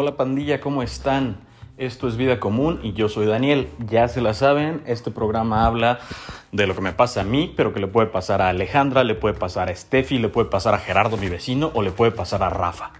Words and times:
Hola 0.00 0.16
pandilla, 0.16 0.60
¿cómo 0.60 0.84
están? 0.84 1.38
Esto 1.76 2.06
es 2.06 2.16
Vida 2.16 2.38
Común 2.38 2.78
y 2.84 2.92
yo 2.92 3.08
soy 3.08 3.26
Daniel. 3.26 3.66
Ya 3.84 4.06
se 4.06 4.20
la 4.20 4.32
saben, 4.32 4.80
este 4.86 5.10
programa 5.10 5.66
habla 5.66 5.98
de 6.52 6.68
lo 6.68 6.76
que 6.76 6.82
me 6.82 6.92
pasa 6.92 7.22
a 7.22 7.24
mí, 7.24 7.52
pero 7.56 7.74
que 7.74 7.80
le 7.80 7.88
puede 7.88 8.06
pasar 8.06 8.40
a 8.40 8.50
Alejandra, 8.50 9.02
le 9.02 9.16
puede 9.16 9.34
pasar 9.34 9.68
a 9.68 9.74
Steffi, 9.74 10.20
le 10.20 10.28
puede 10.28 10.48
pasar 10.48 10.72
a 10.72 10.78
Gerardo, 10.78 11.16
mi 11.16 11.28
vecino, 11.28 11.72
o 11.74 11.82
le 11.82 11.90
puede 11.90 12.12
pasar 12.12 12.44
a 12.44 12.48
Rafa. 12.48 12.92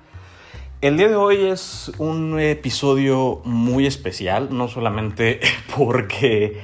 El 0.80 0.96
día 0.96 1.06
de 1.06 1.14
hoy 1.14 1.36
es 1.36 1.92
un 1.98 2.40
episodio 2.40 3.42
muy 3.44 3.86
especial, 3.86 4.48
no 4.50 4.66
solamente 4.66 5.38
porque 5.76 6.58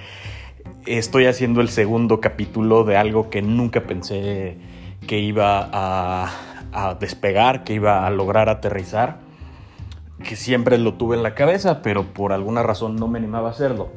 estoy 0.84 1.26
haciendo 1.26 1.60
el 1.60 1.68
segundo 1.68 2.20
capítulo 2.20 2.82
de 2.82 2.96
algo 2.96 3.30
que 3.30 3.40
nunca 3.40 3.82
pensé 3.82 4.58
que 5.06 5.20
iba 5.20 5.70
a, 5.72 6.28
a 6.72 6.94
despegar, 6.94 7.62
que 7.62 7.74
iba 7.74 8.04
a 8.04 8.10
lograr 8.10 8.48
aterrizar, 8.48 9.22
que 10.22 10.36
siempre 10.36 10.78
lo 10.78 10.94
tuve 10.94 11.16
en 11.16 11.22
la 11.22 11.34
cabeza, 11.34 11.82
pero 11.82 12.14
por 12.14 12.32
alguna 12.32 12.62
razón 12.62 12.96
no 12.96 13.08
me 13.08 13.18
animaba 13.18 13.48
a 13.48 13.52
hacerlo. 13.52 13.90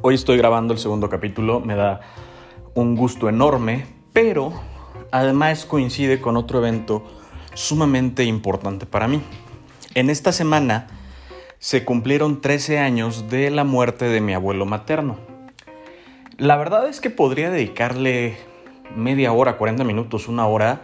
Hoy 0.00 0.14
estoy 0.14 0.38
grabando 0.38 0.72
el 0.72 0.78
segundo 0.78 1.08
capítulo, 1.08 1.60
me 1.60 1.74
da 1.74 2.00
un 2.74 2.96
gusto 2.96 3.28
enorme, 3.28 3.86
pero 4.12 4.52
además 5.10 5.66
coincide 5.66 6.20
con 6.20 6.36
otro 6.36 6.58
evento 6.58 7.02
sumamente 7.54 8.24
importante 8.24 8.86
para 8.86 9.08
mí. 9.08 9.22
En 9.94 10.10
esta 10.10 10.32
semana 10.32 10.88
se 11.58 11.84
cumplieron 11.84 12.40
13 12.40 12.78
años 12.78 13.28
de 13.30 13.50
la 13.50 13.64
muerte 13.64 14.06
de 14.06 14.20
mi 14.20 14.34
abuelo 14.34 14.66
materno. 14.66 15.16
La 16.38 16.56
verdad 16.56 16.86
es 16.88 17.00
que 17.00 17.08
podría 17.08 17.50
dedicarle 17.50 18.36
media 18.94 19.32
hora, 19.32 19.56
40 19.56 19.84
minutos, 19.84 20.28
una 20.28 20.46
hora 20.46 20.82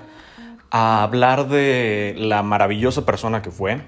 a 0.70 1.02
hablar 1.02 1.48
de 1.48 2.14
la 2.16 2.42
maravillosa 2.42 3.04
persona 3.04 3.42
que 3.42 3.50
fue, 3.50 3.82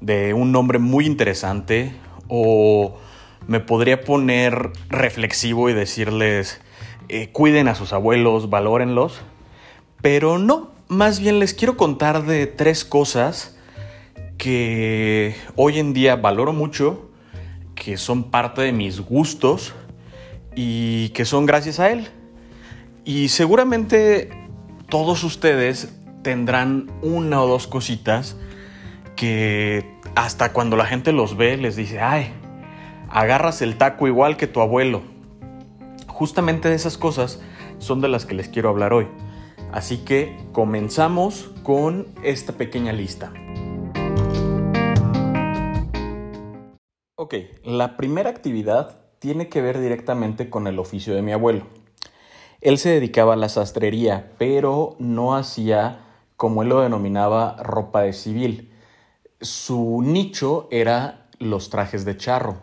de 0.00 0.34
un 0.34 0.52
nombre 0.52 0.78
muy 0.78 1.06
interesante 1.06 1.92
o 2.28 2.96
me 3.46 3.60
podría 3.60 4.02
poner 4.02 4.70
reflexivo 4.88 5.68
y 5.68 5.72
decirles 5.72 6.60
eh, 7.08 7.30
cuiden 7.32 7.68
a 7.68 7.74
sus 7.74 7.92
abuelos, 7.92 8.50
valórenlos, 8.50 9.20
pero 10.00 10.38
no, 10.38 10.70
más 10.88 11.20
bien 11.20 11.38
les 11.38 11.54
quiero 11.54 11.76
contar 11.76 12.24
de 12.24 12.46
tres 12.46 12.84
cosas 12.84 13.56
que 14.38 15.34
hoy 15.56 15.78
en 15.78 15.92
día 15.92 16.16
valoro 16.16 16.52
mucho, 16.52 17.10
que 17.74 17.96
son 17.96 18.30
parte 18.30 18.62
de 18.62 18.72
mis 18.72 19.00
gustos 19.00 19.74
y 20.54 21.10
que 21.10 21.24
son 21.24 21.46
gracias 21.46 21.80
a 21.80 21.90
él. 21.90 22.08
Y 23.04 23.28
seguramente 23.28 24.30
todos 24.88 25.24
ustedes 25.24 25.94
tendrán 26.22 26.90
una 27.02 27.42
o 27.42 27.46
dos 27.46 27.66
cositas 27.66 28.36
que 29.16 29.98
hasta 30.14 30.52
cuando 30.52 30.76
la 30.76 30.86
gente 30.86 31.12
los 31.12 31.36
ve 31.36 31.56
les 31.56 31.76
dice, 31.76 32.00
ay, 32.00 32.32
agarras 33.10 33.62
el 33.62 33.76
taco 33.76 34.06
igual 34.06 34.36
que 34.36 34.46
tu 34.46 34.60
abuelo. 34.60 35.02
Justamente 36.06 36.68
de 36.68 36.74
esas 36.74 36.96
cosas 36.96 37.40
son 37.78 38.00
de 38.00 38.08
las 38.08 38.26
que 38.26 38.34
les 38.34 38.48
quiero 38.48 38.68
hablar 38.68 38.92
hoy. 38.92 39.08
Así 39.72 39.98
que 39.98 40.36
comenzamos 40.52 41.50
con 41.62 42.08
esta 42.22 42.52
pequeña 42.54 42.92
lista. 42.92 43.32
Ok, 47.16 47.34
la 47.64 47.96
primera 47.96 48.30
actividad 48.30 49.00
tiene 49.18 49.48
que 49.48 49.60
ver 49.60 49.80
directamente 49.80 50.50
con 50.50 50.66
el 50.66 50.78
oficio 50.78 51.14
de 51.14 51.22
mi 51.22 51.32
abuelo. 51.32 51.66
Él 52.60 52.78
se 52.78 52.90
dedicaba 52.90 53.34
a 53.34 53.36
la 53.36 53.48
sastrería, 53.48 54.32
pero 54.38 54.96
no 54.98 55.36
hacía, 55.36 56.00
como 56.36 56.62
él 56.62 56.70
lo 56.70 56.80
denominaba, 56.80 57.56
ropa 57.62 58.02
de 58.02 58.12
civil 58.12 58.69
su 59.40 60.02
nicho 60.02 60.68
era 60.70 61.28
los 61.38 61.70
trajes 61.70 62.04
de 62.04 62.16
charro 62.16 62.58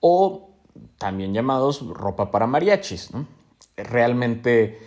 o 0.00 0.50
también 0.98 1.32
llamados 1.32 1.86
ropa 1.86 2.30
para 2.30 2.46
mariachis. 2.46 3.10
Realmente 3.76 4.78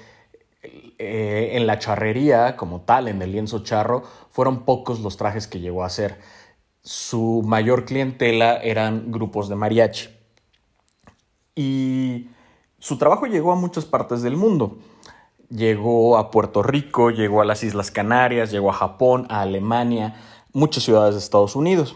eh, 0.97 1.51
en 1.53 1.67
la 1.67 1.79
charrería 1.79 2.57
como 2.57 2.81
tal, 2.81 3.07
en 3.07 3.21
el 3.21 3.31
lienzo 3.31 3.63
charro, 3.63 4.03
fueron 4.31 4.65
pocos 4.65 4.99
los 4.99 5.17
trajes 5.17 5.47
que 5.47 5.59
llegó 5.59 5.83
a 5.83 5.87
hacer. 5.87 6.19
Su 6.81 7.43
mayor 7.45 7.85
clientela 7.85 8.57
eran 8.57 9.11
grupos 9.11 9.49
de 9.49 9.55
mariachi. 9.55 10.09
Y 11.55 12.29
su 12.79 12.97
trabajo 12.97 13.25
llegó 13.27 13.51
a 13.51 13.55
muchas 13.55 13.85
partes 13.85 14.21
del 14.21 14.37
mundo. 14.37 14.79
Llegó 15.49 16.17
a 16.17 16.31
Puerto 16.31 16.63
Rico, 16.63 17.09
llegó 17.09 17.41
a 17.41 17.45
las 17.45 17.63
Islas 17.63 17.91
Canarias, 17.91 18.51
llegó 18.51 18.69
a 18.69 18.73
Japón, 18.73 19.25
a 19.29 19.41
Alemania, 19.41 20.15
muchas 20.53 20.83
ciudades 20.83 21.15
de 21.15 21.19
Estados 21.19 21.55
Unidos. 21.55 21.95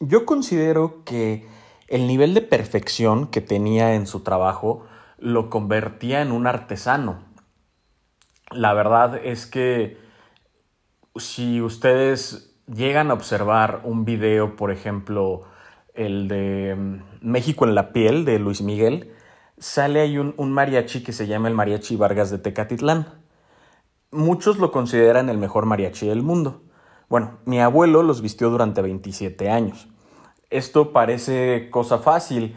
Yo 0.00 0.26
considero 0.26 1.02
que 1.04 1.46
el 1.88 2.06
nivel 2.06 2.34
de 2.34 2.42
perfección 2.42 3.26
que 3.26 3.40
tenía 3.40 3.94
en 3.94 4.06
su 4.06 4.20
trabajo 4.20 4.84
lo 5.18 5.50
convertía 5.50 6.22
en 6.22 6.32
un 6.32 6.46
artesano. 6.46 7.20
La 8.50 8.74
verdad 8.74 9.16
es 9.22 9.46
que 9.46 9.98
si 11.16 11.60
ustedes 11.60 12.54
llegan 12.66 13.10
a 13.10 13.14
observar 13.14 13.80
un 13.84 14.04
video, 14.04 14.56
por 14.56 14.70
ejemplo, 14.70 15.44
el 15.94 16.28
de 16.28 16.74
mm, 16.76 17.02
México 17.20 17.66
en 17.66 17.74
la 17.74 17.92
piel 17.92 18.24
de 18.24 18.38
Luis 18.38 18.62
Miguel, 18.62 19.12
sale 19.58 20.00
ahí 20.00 20.18
un, 20.18 20.34
un, 20.36 20.52
mariachi 20.52 21.02
que 21.02 21.12
se 21.12 21.26
llama 21.26 21.48
el 21.48 21.54
Mariachi 21.54 21.96
Vargas 21.96 22.30
de 22.30 22.38
Tecatitlán. 22.38 23.06
Muchos 24.10 24.58
lo 24.58 24.72
consideran 24.72 25.28
el 25.28 25.38
mejor 25.38 25.66
mariachi 25.66 26.08
del 26.08 26.22
mundo. 26.22 26.62
Bueno, 27.12 27.40
mi 27.44 27.60
abuelo 27.60 28.02
los 28.02 28.22
vistió 28.22 28.48
durante 28.48 28.80
27 28.80 29.50
años. 29.50 29.86
Esto 30.48 30.94
parece 30.94 31.68
cosa 31.68 31.98
fácil, 31.98 32.56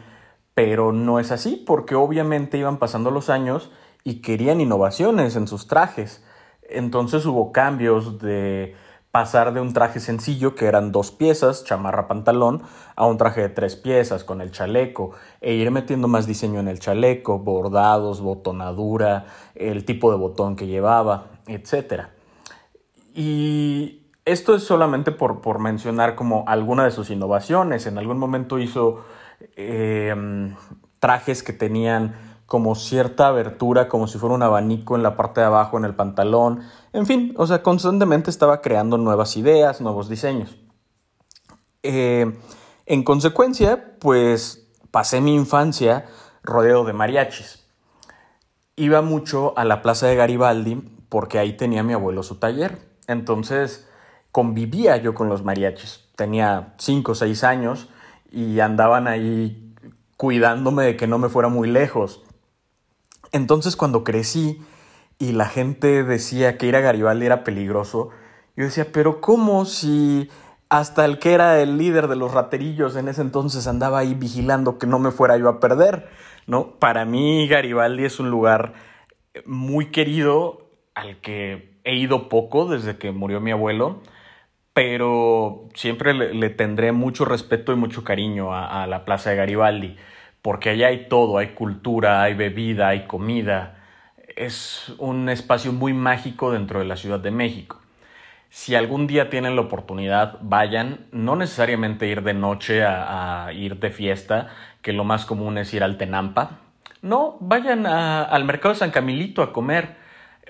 pero 0.54 0.94
no 0.94 1.20
es 1.20 1.34
así, 1.34 1.62
porque 1.68 1.96
obviamente 1.96 2.58
iban 2.58 2.78
pasando 2.80 3.12
los 3.12 3.30
años 3.30 3.70
y 4.06 4.22
querían 4.22 4.62
innovaciones 4.62 5.36
en 5.36 5.50
sus 5.50 5.68
trajes. 5.68 6.24
Entonces 6.70 7.26
hubo 7.26 7.52
cambios 7.52 8.18
de 8.20 8.76
pasar 9.12 9.54
de 9.54 9.60
un 9.60 9.74
traje 9.74 10.00
sencillo, 10.00 10.56
que 10.56 10.68
eran 10.68 10.94
dos 10.94 11.12
piezas, 11.12 11.66
chamarra, 11.66 12.08
pantalón, 12.08 12.64
a 12.96 13.06
un 13.06 13.18
traje 13.18 13.42
de 13.42 13.50
tres 13.50 13.76
piezas 13.76 14.24
con 14.24 14.40
el 14.40 14.52
chaleco, 14.52 15.12
e 15.42 15.56
ir 15.56 15.70
metiendo 15.70 16.08
más 16.08 16.28
diseño 16.28 16.62
en 16.62 16.70
el 16.70 16.80
chaleco, 16.80 17.40
bordados, 17.40 18.22
botonadura, 18.22 19.26
el 19.54 19.84
tipo 19.84 20.12
de 20.12 20.18
botón 20.18 20.56
que 20.56 20.66
llevaba, 20.66 21.42
etc. 21.46 22.04
Y 23.14 24.05
esto 24.26 24.56
es 24.56 24.64
solamente 24.64 25.12
por, 25.12 25.60
mencionar 25.60 26.16
como 26.16 26.44
alguna 26.48 26.84
de 26.84 26.92
sus 26.92 27.12
innovaciones. 27.12 27.86
En 27.86 27.98
algún 28.00 28.18
momento 28.18 28.58
hizo 28.58 29.06
em, 29.56 30.56
trajes 31.00 31.44
que 31.44 31.54
tenían 31.54 32.16
como 32.48 32.76
cierta 32.76 33.28
abertura, 33.28 33.88
como 33.88 34.08
si 34.08 34.18
fuera 34.18 34.36
un 34.36 34.44
abanico 34.44 34.96
en 34.96 35.04
la 35.04 35.16
parte 35.16 35.42
de 35.42 35.48
abajo 35.48 35.78
en 35.78 35.86
el 35.86 35.96
pantalón. 35.96 36.62
En 36.94 37.06
fin, 37.06 37.34
o 37.38 37.46
sea, 37.46 37.62
constantemente 37.62 38.30
estaba 38.30 38.62
creando 38.62 38.98
nuevas 38.98 39.38
ideas, 39.38 39.82
nuevos 39.82 40.10
diseños. 40.10 40.58
Eh, 41.84 42.36
en 42.88 43.04
consecuencia, 43.04 43.96
pues 44.00 44.68
pasé 44.92 45.22
mi 45.22 45.36
infancia 45.36 46.06
rodeado 46.44 46.84
de 46.86 46.94
mariachis. 46.94 47.68
Iba 48.76 49.02
mucho 49.02 49.54
a 49.58 49.66
la 49.66 49.82
plaza 49.82 50.08
de 50.08 50.16
Garibaldi 50.16 50.76
porque 51.10 51.40
ahí 51.40 51.54
tenía 51.58 51.84
mi 51.84 51.94
abuelo 51.94 52.24
su 52.24 52.36
taller. 52.36 52.80
Entonces, 53.08 53.88
convivía 54.36 54.98
yo 54.98 55.14
con 55.14 55.30
los 55.30 55.46
mariachis. 55.46 56.10
Tenía 56.18 56.74
5 56.78 57.14
o 57.14 57.16
6 57.16 57.46
años 57.46 57.88
y 58.30 58.60
andaban 58.60 59.08
ahí 59.08 59.74
cuidándome 60.18 60.84
de 60.84 60.98
que 60.98 61.08
no 61.08 61.18
me 61.20 61.30
fuera 61.30 61.48
muy 61.48 61.70
lejos. 61.70 62.22
Entonces 63.32 63.78
cuando 63.78 64.04
crecí 64.04 64.62
y 65.20 65.32
la 65.32 65.46
gente 65.46 66.04
decía 66.04 66.58
que 66.58 66.66
ir 66.66 66.76
a 66.76 66.82
Garibaldi 66.82 67.26
era 67.26 67.46
peligroso, 67.46 68.10
yo 68.58 68.66
decía, 68.66 68.92
pero 68.92 69.22
¿cómo 69.22 69.64
si 69.64 70.30
hasta 70.68 71.06
el 71.06 71.18
que 71.18 71.32
era 71.32 71.62
el 71.62 71.78
líder 71.78 72.10
de 72.10 72.18
los 72.18 72.34
raterillos 72.34 72.98
en 72.98 73.08
ese 73.08 73.22
entonces 73.22 73.68
andaba 73.68 74.00
ahí 74.00 74.16
vigilando 74.16 74.78
que 74.78 74.86
no 74.86 75.00
me 75.00 75.12
fuera 75.12 75.38
yo 75.38 75.48
a 75.48 75.62
perder? 75.62 76.10
¿No? 76.46 76.72
Para 76.72 77.06
mí 77.06 77.48
Garibaldi 77.48 78.04
es 78.04 78.20
un 78.20 78.32
lugar 78.32 78.74
muy 79.46 79.92
querido 79.92 80.72
al 80.94 81.22
que 81.22 81.80
he 81.86 81.96
ido 81.96 82.28
poco 82.28 82.66
desde 82.66 82.98
que 82.98 83.14
murió 83.14 83.40
mi 83.40 83.52
abuelo 83.52 84.02
pero 84.76 85.70
siempre 85.74 86.14
le, 86.14 86.50
tendré 86.50 86.92
mucho 86.92 87.24
respeto 87.24 87.72
y 87.72 87.78
mucho 87.78 88.04
cariño 88.04 88.54
a, 88.54 88.86
la 88.88 89.06
Plaza 89.06 89.30
de 89.30 89.38
Garibaldi, 89.38 89.96
porque 90.42 90.72
allá 90.72 90.88
hay 90.88 91.08
todo, 91.08 91.38
hay 91.38 91.52
cultura, 91.54 92.24
hay 92.24 92.34
bebida, 92.34 92.90
hay 92.90 93.08
comida. 93.08 93.78
Es 94.36 94.94
un 94.98 95.30
espacio 95.30 95.72
muy 95.72 95.94
mágico 95.94 96.52
dentro 96.52 96.80
de 96.80 96.86
la 96.86 96.98
Ciudad 96.98 97.22
de 97.22 97.32
México. 97.32 97.80
Si 98.50 98.76
algún 98.76 99.08
día 99.08 99.30
tienen 99.30 99.56
la 99.56 99.62
oportunidad, 99.62 100.40
vayan, 100.42 101.06
no 101.14 101.38
necesariamente 101.38 102.08
ir 102.08 102.22
de 102.22 102.34
noche 102.34 102.84
a, 102.84 103.52
ir 103.54 103.80
de 103.80 103.92
fiesta, 103.92 104.50
que 104.82 104.92
lo 104.92 105.06
más 105.06 105.26
común 105.26 105.58
es 105.58 105.74
ir 105.74 105.86
al 105.86 105.98
Tenampa. 105.98 106.60
No, 107.02 107.38
vayan 107.40 107.86
al 107.86 108.44
mercado 108.44 108.74
de 108.74 108.80
San 108.80 108.92
Camilito 108.92 109.42
a 109.42 109.54
comer. 109.54 109.96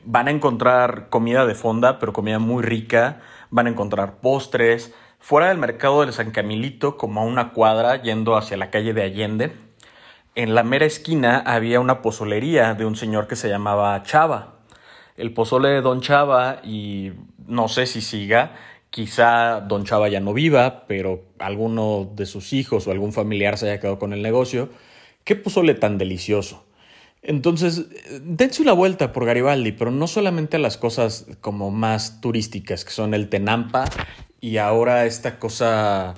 Van 0.04 0.28
a 0.28 0.32
encontrar 0.32 1.10
comida 1.10 1.46
de 1.46 1.54
fonda, 1.54 2.00
pero 2.00 2.12
comida 2.12 2.40
muy 2.40 2.64
rica 2.64 3.22
van 3.56 3.68
a 3.68 3.70
encontrar 3.70 4.20
postres, 4.20 4.94
fuera 5.18 5.48
del 5.48 5.58
mercado 5.58 6.06
de 6.06 6.12
San 6.12 6.32
Camilito, 6.32 6.98
como 6.98 7.22
a 7.22 7.24
una 7.24 7.54
cuadra, 7.54 8.02
yendo 8.02 8.36
hacia 8.36 8.58
la 8.58 8.70
calle 8.70 8.94
de 8.94 9.02
Allende, 9.02 9.54
en 10.36 10.56
la 10.56 10.64
mera 10.64 10.86
esquina 10.86 11.38
había 11.38 11.80
una 11.80 12.02
pozolería 12.02 12.74
de 12.74 12.86
un 12.86 12.98
señor 12.98 13.28
que 13.28 13.38
se 13.38 13.48
llamaba 13.48 14.04
Chava. 14.04 14.56
El 15.16 15.34
pozole 15.34 15.70
de 15.70 15.80
Don 15.82 16.02
Chava, 16.02 16.60
y 16.66 17.14
no 17.48 17.70
sé 17.70 17.86
si 17.86 18.02
siga, 18.02 18.58
quizá 18.90 19.62
Don 19.62 19.86
Chava 19.86 20.10
ya 20.10 20.20
no 20.20 20.34
viva, 20.34 20.84
pero 20.86 21.24
alguno 21.40 22.12
de 22.14 22.26
sus 22.26 22.52
hijos 22.52 22.86
o 22.86 22.92
algún 22.92 23.14
familiar 23.14 23.58
se 23.58 23.70
haya 23.70 23.80
quedado 23.80 23.98
con 23.98 24.12
el 24.12 24.22
negocio. 24.22 24.68
Qué 25.24 25.38
pozole 25.38 25.76
tan 25.76 25.98
delicioso. 25.98 26.66
Entonces, 27.28 27.88
dense 28.22 28.62
una 28.62 28.74
vuelta 28.74 29.12
por 29.12 29.26
Garibaldi, 29.26 29.72
pero 29.72 29.90
no 29.90 30.06
solamente 30.06 30.58
a 30.58 30.60
las 30.60 30.78
cosas 30.78 31.26
como 31.42 31.72
más 31.72 32.22
turísticas, 32.22 32.86
que 32.86 32.92
son 32.92 33.16
el 33.16 33.30
Tenampa 33.30 33.86
y 34.40 34.58
ahora 34.58 35.06
esta 35.08 35.40
cosa 35.40 36.14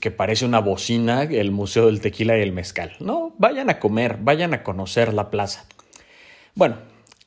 que 0.00 0.10
parece 0.10 0.44
una 0.44 0.58
bocina, 0.58 1.22
el 1.22 1.52
Museo 1.52 1.86
del 1.86 2.00
Tequila 2.00 2.36
y 2.36 2.42
el 2.42 2.52
Mezcal. 2.52 2.96
No, 2.98 3.36
vayan 3.38 3.70
a 3.70 3.78
comer, 3.78 4.18
vayan 4.20 4.52
a 4.52 4.64
conocer 4.64 5.14
la 5.14 5.30
plaza. 5.30 5.64
Bueno, 6.56 6.78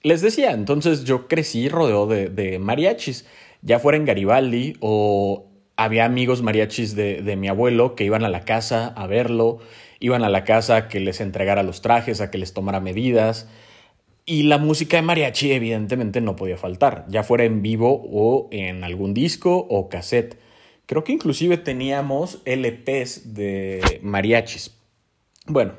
les 0.03 0.19
decía, 0.19 0.51
entonces 0.51 1.05
yo 1.05 1.29
crecí 1.29 1.69
rodeado 1.69 2.07
de, 2.07 2.59
mariachis, 2.59 3.25
ya 3.61 3.79
fuera 3.79 3.97
en 3.97 4.03
Garibaldi 4.03 4.75
o 4.81 5.47
había 5.77 6.03
amigos 6.03 6.41
mariachis 6.41 6.97
de, 6.97 7.21
de 7.21 7.35
mi 7.37 7.47
abuelo 7.47 7.95
que 7.95 8.03
iban 8.03 8.25
a 8.25 8.29
la 8.29 8.41
casa 8.41 8.87
a 8.87 9.07
verlo, 9.07 9.59
iban 10.01 10.23
a 10.25 10.29
la 10.29 10.43
casa 10.43 10.75
a 10.75 10.87
que 10.89 10.99
les 10.99 11.21
entregara 11.21 11.63
los 11.63 11.81
trajes, 11.81 12.19
a 12.19 12.29
que 12.29 12.37
les 12.37 12.53
tomara 12.53 12.81
medidas. 12.81 13.47
Y 14.25 14.43
la 14.43 14.57
música 14.57 14.97
de 14.97 15.03
mariachi 15.03 15.53
evidentemente 15.53 16.19
no 16.19 16.35
podía 16.35 16.57
faltar, 16.57 17.05
ya 17.07 17.23
fuera 17.23 17.45
en 17.45 17.61
vivo 17.61 18.03
o 18.11 18.49
en 18.51 18.83
algún 18.83 19.13
disco 19.13 19.55
o 19.69 19.87
cassette. 19.87 20.37
Creo 20.85 21.03
que 21.03 21.13
inclusive 21.13 21.57
teníamos 21.57 22.41
LPs 22.45 23.33
de 23.33 23.99
mariachis. 24.01 24.75
Bueno, 25.45 25.73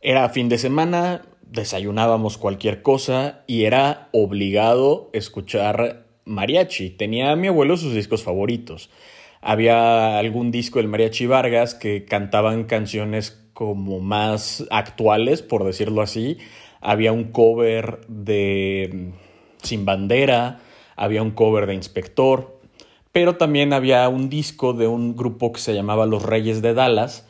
era 0.00 0.28
fin 0.30 0.48
de 0.48 0.58
semana, 0.58 1.22
desayunábamos 1.42 2.38
cualquier 2.38 2.82
cosa 2.82 3.42
y 3.46 3.64
era 3.64 4.08
obligado 4.12 5.10
escuchar 5.12 6.06
mariachi. 6.24 6.90
Tenía 6.90 7.32
a 7.32 7.36
mi 7.36 7.48
abuelo 7.48 7.76
sus 7.76 7.94
discos 7.94 8.22
favoritos. 8.22 8.90
Había 9.46 10.18
algún 10.18 10.50
disco 10.50 10.78
del 10.78 10.88
Mariachi 10.88 11.26
Vargas 11.26 11.74
que 11.74 12.06
cantaban 12.06 12.64
canciones 12.64 13.38
como 13.52 14.00
más 14.00 14.64
actuales, 14.70 15.42
por 15.42 15.64
decirlo 15.64 16.00
así. 16.00 16.38
Había 16.80 17.12
un 17.12 17.24
cover 17.24 18.00
de 18.08 19.12
Sin 19.62 19.84
Bandera, 19.84 20.60
había 20.96 21.20
un 21.20 21.32
cover 21.32 21.66
de 21.66 21.74
Inspector, 21.74 22.58
pero 23.12 23.36
también 23.36 23.74
había 23.74 24.08
un 24.08 24.30
disco 24.30 24.72
de 24.72 24.86
un 24.86 25.14
grupo 25.14 25.52
que 25.52 25.60
se 25.60 25.74
llamaba 25.74 26.06
Los 26.06 26.22
Reyes 26.22 26.62
de 26.62 26.72
Dallas, 26.72 27.28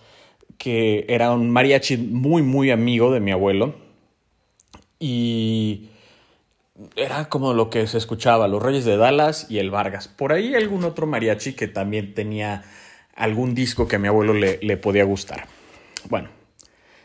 que 0.56 1.06
era 1.08 1.32
un 1.32 1.50
mariachi 1.50 1.96
muy, 1.96 2.42
muy 2.42 2.70
amigo 2.70 3.10
de 3.10 3.18
mi 3.18 3.32
abuelo. 3.32 3.74
Y 5.00 5.88
era 6.96 7.28
como 7.28 7.54
lo 7.54 7.70
que 7.70 7.86
se 7.86 7.98
escuchaba, 7.98 8.48
Los 8.48 8.62
Reyes 8.62 8.84
de 8.84 8.96
Dallas 8.96 9.46
y 9.48 9.58
el 9.58 9.70
Vargas. 9.70 10.08
Por 10.08 10.32
ahí 10.32 10.54
algún 10.54 10.84
otro 10.84 11.06
mariachi 11.06 11.54
que 11.54 11.68
también 11.68 12.14
tenía 12.14 12.62
algún 13.14 13.54
disco 13.54 13.86
que 13.86 13.96
a 13.96 13.98
mi 13.98 14.08
abuelo 14.08 14.34
le, 14.34 14.58
le 14.60 14.76
podía 14.76 15.04
gustar. 15.04 15.46
Bueno, 16.08 16.28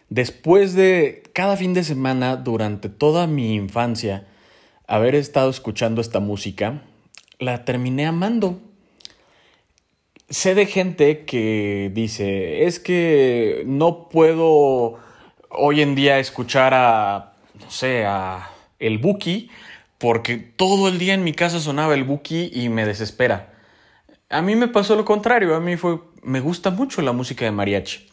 después 0.10 0.74
de 0.74 1.24
cada 1.33 1.56
fin 1.56 1.74
de 1.74 1.83
semana, 1.83 2.36
durante 2.36 2.89
toda 2.89 3.27
mi 3.27 3.56
infancia, 3.56 4.27
haber 4.88 5.16
estado 5.16 5.50
escuchando 5.50 6.01
esta 6.01 6.19
música, 6.19 6.81
la 7.38 7.63
terminé 7.63 8.07
amando 8.07 8.60
sé 10.30 10.56
de 10.56 10.65
gente 10.65 11.25
que 11.25 11.92
dice, 11.94 12.65
es 12.65 12.80
que 12.80 13.63
no 13.65 14.10
puedo 14.10 15.00
hoy 15.50 15.81
en 15.81 15.95
día 15.95 16.19
escuchar 16.19 16.74
a, 16.74 17.33
no 17.60 17.72
sé, 17.72 18.06
a 18.06 18.50
el 18.80 18.98
Buki, 18.98 19.50
porque 19.98 20.38
todo 20.38 20.88
el 20.88 20.98
día 20.98 21.14
en 21.14 21.24
mi 21.24 21.34
casa 21.34 21.60
sonaba 21.60 21.94
el 21.94 22.04
Buki 22.04 22.52
y 22.54 22.70
me 22.70 22.86
desespera. 22.86 23.54
A 24.30 24.42
mí 24.42 24.56
me 24.56 24.68
pasó 24.68 24.96
lo 24.96 25.06
contrario, 25.06 25.56
a 25.56 25.60
mí 25.60 25.76
fue, 25.76 26.00
me 26.24 26.40
gusta 26.40 26.70
mucho 26.70 27.02
la 27.02 27.12
música 27.12 27.46
de 27.46 27.52
mariachi. 27.52 28.08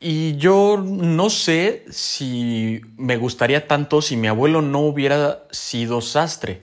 Y 0.00 0.36
yo 0.36 0.82
no 0.84 1.30
sé 1.30 1.84
si 1.90 2.82
me 2.96 3.16
gustaría 3.16 3.66
tanto 3.66 4.02
si 4.02 4.16
mi 4.16 4.28
abuelo 4.28 4.60
no 4.60 4.80
hubiera 4.80 5.44
sido 5.50 6.00
sastre, 6.00 6.62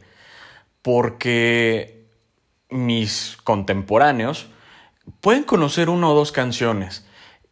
porque 0.82 2.06
mis 2.70 3.38
contemporáneos 3.44 4.48
pueden 5.20 5.44
conocer 5.44 5.90
una 5.90 6.10
o 6.10 6.16
dos 6.16 6.32
canciones 6.32 7.06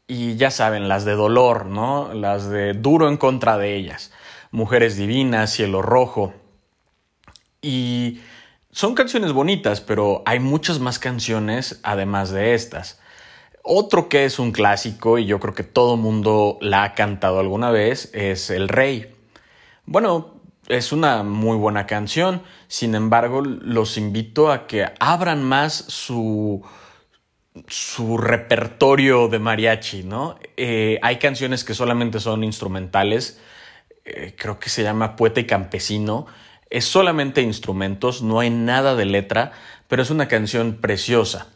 y 0.07 0.35
ya 0.37 0.49
saben, 0.49 0.87
las 0.87 1.05
de 1.05 1.13
dolor, 1.13 1.67
¿no? 1.67 2.13
Las 2.13 2.49
de 2.49 2.73
duro 2.73 3.07
en 3.07 3.17
contra 3.17 3.57
de 3.57 3.75
ellas. 3.75 4.11
Mujeres 4.51 4.97
Divinas, 4.97 5.51
Cielo 5.53 5.81
Rojo. 5.81 6.33
Y 7.61 8.21
son 8.71 8.95
canciones 8.95 9.33
bonitas, 9.33 9.81
pero 9.81 10.23
hay 10.25 10.39
muchas 10.39 10.79
más 10.79 10.99
canciones 10.99 11.79
además 11.83 12.31
de 12.31 12.53
estas. 12.53 12.99
Otro 13.63 14.09
que 14.09 14.25
es 14.25 14.39
un 14.39 14.51
clásico 14.51 15.17
y 15.17 15.25
yo 15.25 15.39
creo 15.39 15.53
que 15.53 15.63
todo 15.63 15.97
mundo 15.97 16.57
la 16.61 16.83
ha 16.83 16.93
cantado 16.95 17.39
alguna 17.39 17.71
vez 17.71 18.09
es 18.13 18.49
El 18.49 18.69
Rey. 18.69 19.15
Bueno, 19.85 20.39
es 20.69 20.91
una 20.91 21.23
muy 21.23 21.57
buena 21.57 21.87
canción, 21.87 22.43
sin 22.67 22.93
embargo, 22.93 23.41
los 23.41 23.97
invito 23.97 24.51
a 24.51 24.67
que 24.67 24.85
abran 24.99 25.43
más 25.43 25.73
su, 25.73 26.63
su 27.67 28.17
repertorio 28.17 29.27
de 29.27 29.39
mariachi, 29.39 30.03
¿no? 30.03 30.37
Eh, 30.57 30.99
hay 31.01 31.17
canciones 31.17 31.63
que 31.63 31.73
solamente 31.73 32.19
son 32.19 32.43
instrumentales, 32.43 33.41
eh, 34.13 34.35
creo 34.37 34.59
que 34.59 34.69
se 34.69 34.83
llama 34.83 35.15
Poeta 35.15 35.39
y 35.39 35.45
Campesino, 35.45 36.27
es 36.69 36.85
solamente 36.85 37.41
instrumentos, 37.41 38.21
no 38.21 38.39
hay 38.39 38.49
nada 38.49 38.95
de 38.95 39.05
letra, 39.05 39.51
pero 39.87 40.01
es 40.01 40.09
una 40.09 40.27
canción 40.27 40.75
preciosa. 40.75 41.47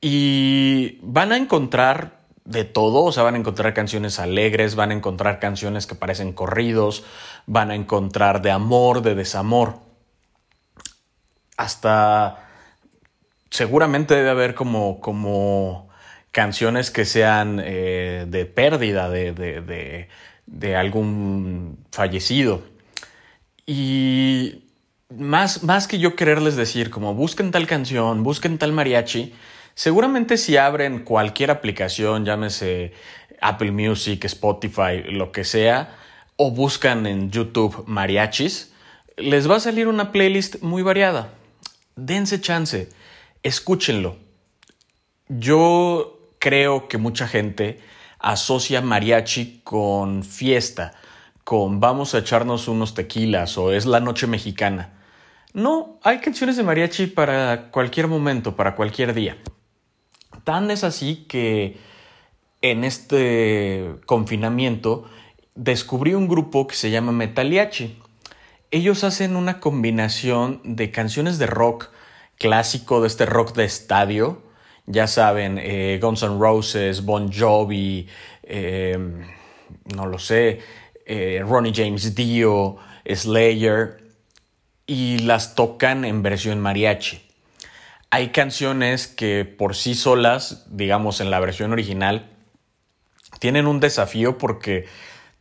Y 0.00 0.98
van 1.02 1.32
a 1.32 1.36
encontrar 1.36 2.20
de 2.44 2.64
todo, 2.64 3.04
o 3.04 3.12
sea, 3.12 3.22
van 3.22 3.34
a 3.34 3.38
encontrar 3.38 3.74
canciones 3.74 4.18
alegres, 4.18 4.74
van 4.74 4.90
a 4.90 4.94
encontrar 4.94 5.38
canciones 5.38 5.86
que 5.86 5.94
parecen 5.94 6.32
corridos, 6.32 7.04
van 7.46 7.70
a 7.70 7.74
encontrar 7.74 8.42
de 8.42 8.50
amor, 8.50 9.02
de 9.02 9.14
desamor. 9.14 9.74
Hasta 11.56 12.48
seguramente 13.50 14.14
debe 14.14 14.30
haber 14.30 14.54
como, 14.54 15.00
como 15.00 15.90
canciones 16.32 16.90
que 16.90 17.04
sean 17.04 17.60
eh, 17.62 18.26
de 18.28 18.46
pérdida 18.46 19.10
de, 19.10 19.32
de, 19.32 19.60
de, 19.60 20.08
algún 20.76 21.78
fallecido. 21.92 22.62
Y 23.66 24.64
más, 25.08 25.62
más 25.62 25.86
que 25.86 25.98
yo 25.98 26.16
quererles 26.16 26.56
decir 26.56 26.90
como 26.90 27.14
busquen 27.14 27.50
tal 27.50 27.66
canción, 27.66 28.22
busquen 28.22 28.58
tal 28.58 28.72
mariachi, 28.72 29.32
Seguramente 29.80 30.36
si 30.36 30.58
abren 30.58 31.04
cualquier 31.04 31.50
aplicación, 31.50 32.26
llámese 32.26 32.92
Apple 33.40 33.72
Music, 33.72 34.22
Spotify, 34.26 35.02
lo 35.04 35.32
que 35.32 35.44
sea, 35.44 35.96
o 36.36 36.50
buscan 36.50 37.06
en 37.06 37.30
YouTube 37.30 37.84
mariachis, 37.86 38.72
les 39.16 39.50
va 39.50 39.56
a 39.56 39.60
salir 39.60 39.88
una 39.88 40.12
playlist 40.12 40.60
muy 40.60 40.82
variada. 40.82 41.32
Dense 41.96 42.42
chance, 42.42 42.90
escúchenlo. 43.42 44.18
Yo 45.28 46.28
creo 46.38 46.86
que 46.86 46.98
mucha 46.98 47.26
gente 47.26 47.80
asocia 48.20 48.80
mariachi 48.80 49.62
con 49.64 50.22
fiesta, 50.22 50.92
con 51.44 51.80
vamos 51.80 52.14
a 52.14 52.18
echarnos 52.18 52.68
unos 52.68 52.94
tequilas 52.94 53.58
o 53.58 53.72
es 53.72 53.86
la 53.86 54.00
noche 54.00 54.26
mexicana. 54.26 54.94
No, 55.52 55.98
hay 56.04 56.20
canciones 56.20 56.56
de 56.56 56.62
mariachi 56.62 57.06
para 57.08 57.70
cualquier 57.70 58.06
momento, 58.06 58.54
para 58.54 58.76
cualquier 58.76 59.14
día. 59.14 59.36
Tan 60.44 60.70
es 60.70 60.84
así 60.84 61.26
que 61.28 61.78
en 62.62 62.84
este 62.84 63.96
confinamiento 64.06 65.08
descubrí 65.54 66.14
un 66.14 66.28
grupo 66.28 66.66
que 66.66 66.74
se 66.74 66.90
llama 66.90 67.12
Metaliachi. 67.12 67.98
Ellos 68.70 69.02
hacen 69.02 69.34
una 69.34 69.58
combinación 69.60 70.60
de 70.62 70.90
canciones 70.90 71.38
de 71.38 71.46
rock 71.46 71.90
clásico, 72.38 73.00
de 73.00 73.08
este 73.08 73.26
rock 73.26 73.54
de 73.54 73.64
estadio. 73.64 74.42
Ya 74.86 75.06
saben, 75.06 75.58
eh, 75.58 75.98
Guns 76.00 76.22
N' 76.22 76.38
Roses, 76.38 77.04
Bon 77.04 77.30
Jovi, 77.32 78.08
em, 78.42 79.26
no 79.94 80.06
lo 80.06 80.18
sé, 80.18 80.60
eh, 81.06 81.42
Ronnie 81.46 81.72
James 81.74 82.14
Dio, 82.14 82.76
Slayer, 83.04 84.00
y 84.86 85.18
las 85.18 85.54
tocan 85.54 86.04
en 86.04 86.22
versión 86.22 86.60
mariachi. 86.60 87.22
Hay 88.10 88.30
canciones 88.30 89.06
que 89.06 89.44
por 89.44 89.76
sí 89.76 89.94
solas, 89.94 90.66
digamos 90.68 91.20
en 91.20 91.30
la 91.30 91.38
versión 91.38 91.72
original, 91.72 92.28
tienen 93.38 93.68
un 93.68 93.78
desafío 93.78 94.36
porque 94.36 94.86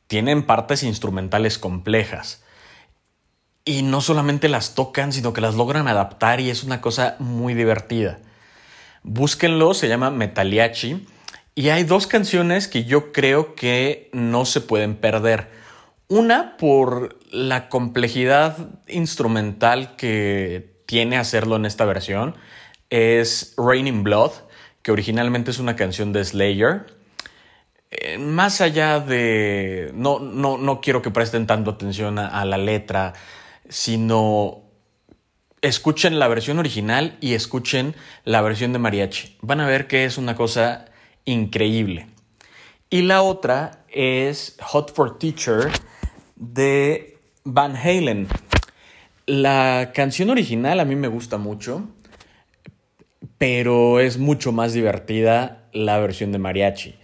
tienen 0.05 0.43
partes 0.43 0.83
instrumentales 0.83 1.57
complejas. 1.57 2.43
Y 3.65 3.81
no 3.81 4.01
solamente 4.01 4.49
las 4.49 4.75
tocan, 4.75 5.13
sino 5.13 5.33
que 5.33 5.41
las 5.41 5.55
logran 5.55 5.87
adaptar 5.87 6.39
y 6.39 6.49
es 6.49 6.63
una 6.63 6.79
cosa 6.79 7.15
muy 7.19 7.53
divertida. 7.53 8.19
Búsquenlo, 9.03 9.73
se 9.73 9.87
llama 9.87 10.11
Metaliachi. 10.11 11.05
Y 11.55 11.69
hay 11.69 11.83
dos 11.83 12.07
canciones 12.07 12.67
que 12.67 12.85
yo 12.85 13.11
creo 13.11 13.55
que 13.55 14.09
no 14.13 14.45
se 14.45 14.61
pueden 14.61 14.95
perder. 14.95 15.49
Una 16.07 16.57
por 16.57 17.19
la 17.31 17.69
complejidad 17.69 18.57
instrumental 18.87 19.95
que 19.95 20.81
tiene 20.85 21.17
hacerlo 21.17 21.55
en 21.55 21.65
esta 21.65 21.85
versión 21.85 22.35
es 22.89 23.53
Raining 23.57 24.03
Blood, 24.03 24.31
que 24.81 24.91
originalmente 24.91 25.51
es 25.51 25.59
una 25.59 25.75
canción 25.75 26.13
de 26.13 26.23
Slayer. 26.23 26.97
Eh, 27.91 28.17
más 28.17 28.61
allá 28.61 28.99
de... 28.99 29.91
No, 29.93 30.19
no, 30.19 30.57
no 30.57 30.81
quiero 30.81 31.01
que 31.01 31.11
presten 31.11 31.45
tanto 31.45 31.71
atención 31.71 32.19
a 32.19 32.45
la 32.45 32.57
letra, 32.57 33.13
sino 33.67 34.68
escuchen 35.61 36.19
la 36.19 36.27
versión 36.27 36.59
original 36.59 37.17
y 37.21 37.33
escuchen 37.33 37.95
la 38.25 38.41
versión 38.41 38.73
de 38.73 38.79
mariachi. 38.79 39.37
Van 39.41 39.59
a 39.59 39.67
ver 39.67 39.87
que 39.87 40.05
es 40.05 40.17
una 40.17 40.35
cosa 40.35 40.85
increíble. 41.25 42.07
Y 42.89 43.03
la 43.03 43.21
otra 43.21 43.83
es 43.89 44.57
Hot 44.61 44.93
for 44.93 45.17
Teacher 45.19 45.69
de 46.35 47.17
Van 47.43 47.75
Halen. 47.75 48.27
La 49.25 49.91
canción 49.93 50.29
original 50.29 50.79
a 50.79 50.85
mí 50.85 50.95
me 50.95 51.07
gusta 51.07 51.37
mucho, 51.37 51.87
pero 53.37 53.99
es 53.99 54.17
mucho 54.17 54.51
más 54.51 54.73
divertida 54.73 55.69
la 55.71 55.99
versión 55.99 56.31
de 56.31 56.39
mariachi. 56.39 56.95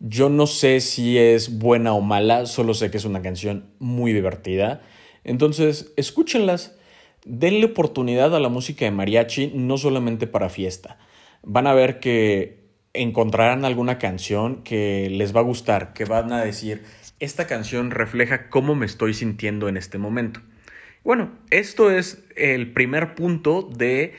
Yo 0.00 0.28
no 0.28 0.46
sé 0.46 0.80
si 0.80 1.18
es 1.18 1.58
buena 1.58 1.92
o 1.94 2.00
mala, 2.00 2.46
solo 2.46 2.74
sé 2.74 2.90
que 2.90 2.96
es 2.96 3.04
una 3.04 3.22
canción 3.22 3.70
muy 3.78 4.12
divertida. 4.12 4.82
Entonces, 5.24 5.92
escúchenlas 5.96 6.75
denle 7.26 7.66
oportunidad 7.66 8.34
a 8.34 8.40
la 8.40 8.48
música 8.48 8.84
de 8.84 8.92
mariachi, 8.92 9.52
no 9.54 9.76
solamente 9.76 10.26
para 10.26 10.48
fiesta. 10.48 10.98
Van 11.42 11.66
a 11.66 11.74
ver 11.74 12.00
que 12.00 12.64
encontrarán 12.94 13.64
alguna 13.64 13.98
canción 13.98 14.62
que 14.62 15.10
les 15.10 15.34
va 15.34 15.40
a 15.40 15.44
gustar, 15.44 15.92
que 15.92 16.04
van 16.04 16.32
a 16.32 16.42
decir, 16.42 16.84
esta 17.18 17.46
canción 17.46 17.90
refleja 17.90 18.48
cómo 18.48 18.74
me 18.74 18.86
estoy 18.86 19.12
sintiendo 19.12 19.68
en 19.68 19.76
este 19.76 19.98
momento. 19.98 20.40
Bueno, 21.04 21.32
esto 21.50 21.90
es 21.90 22.24
el 22.36 22.72
primer 22.72 23.14
punto 23.14 23.62
de, 23.62 24.14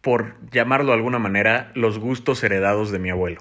por 0.00 0.36
llamarlo 0.50 0.92
de 0.92 0.98
alguna 0.98 1.18
manera, 1.18 1.72
los 1.74 1.98
gustos 1.98 2.42
heredados 2.42 2.90
de 2.90 2.98
mi 2.98 3.10
abuelo. 3.10 3.40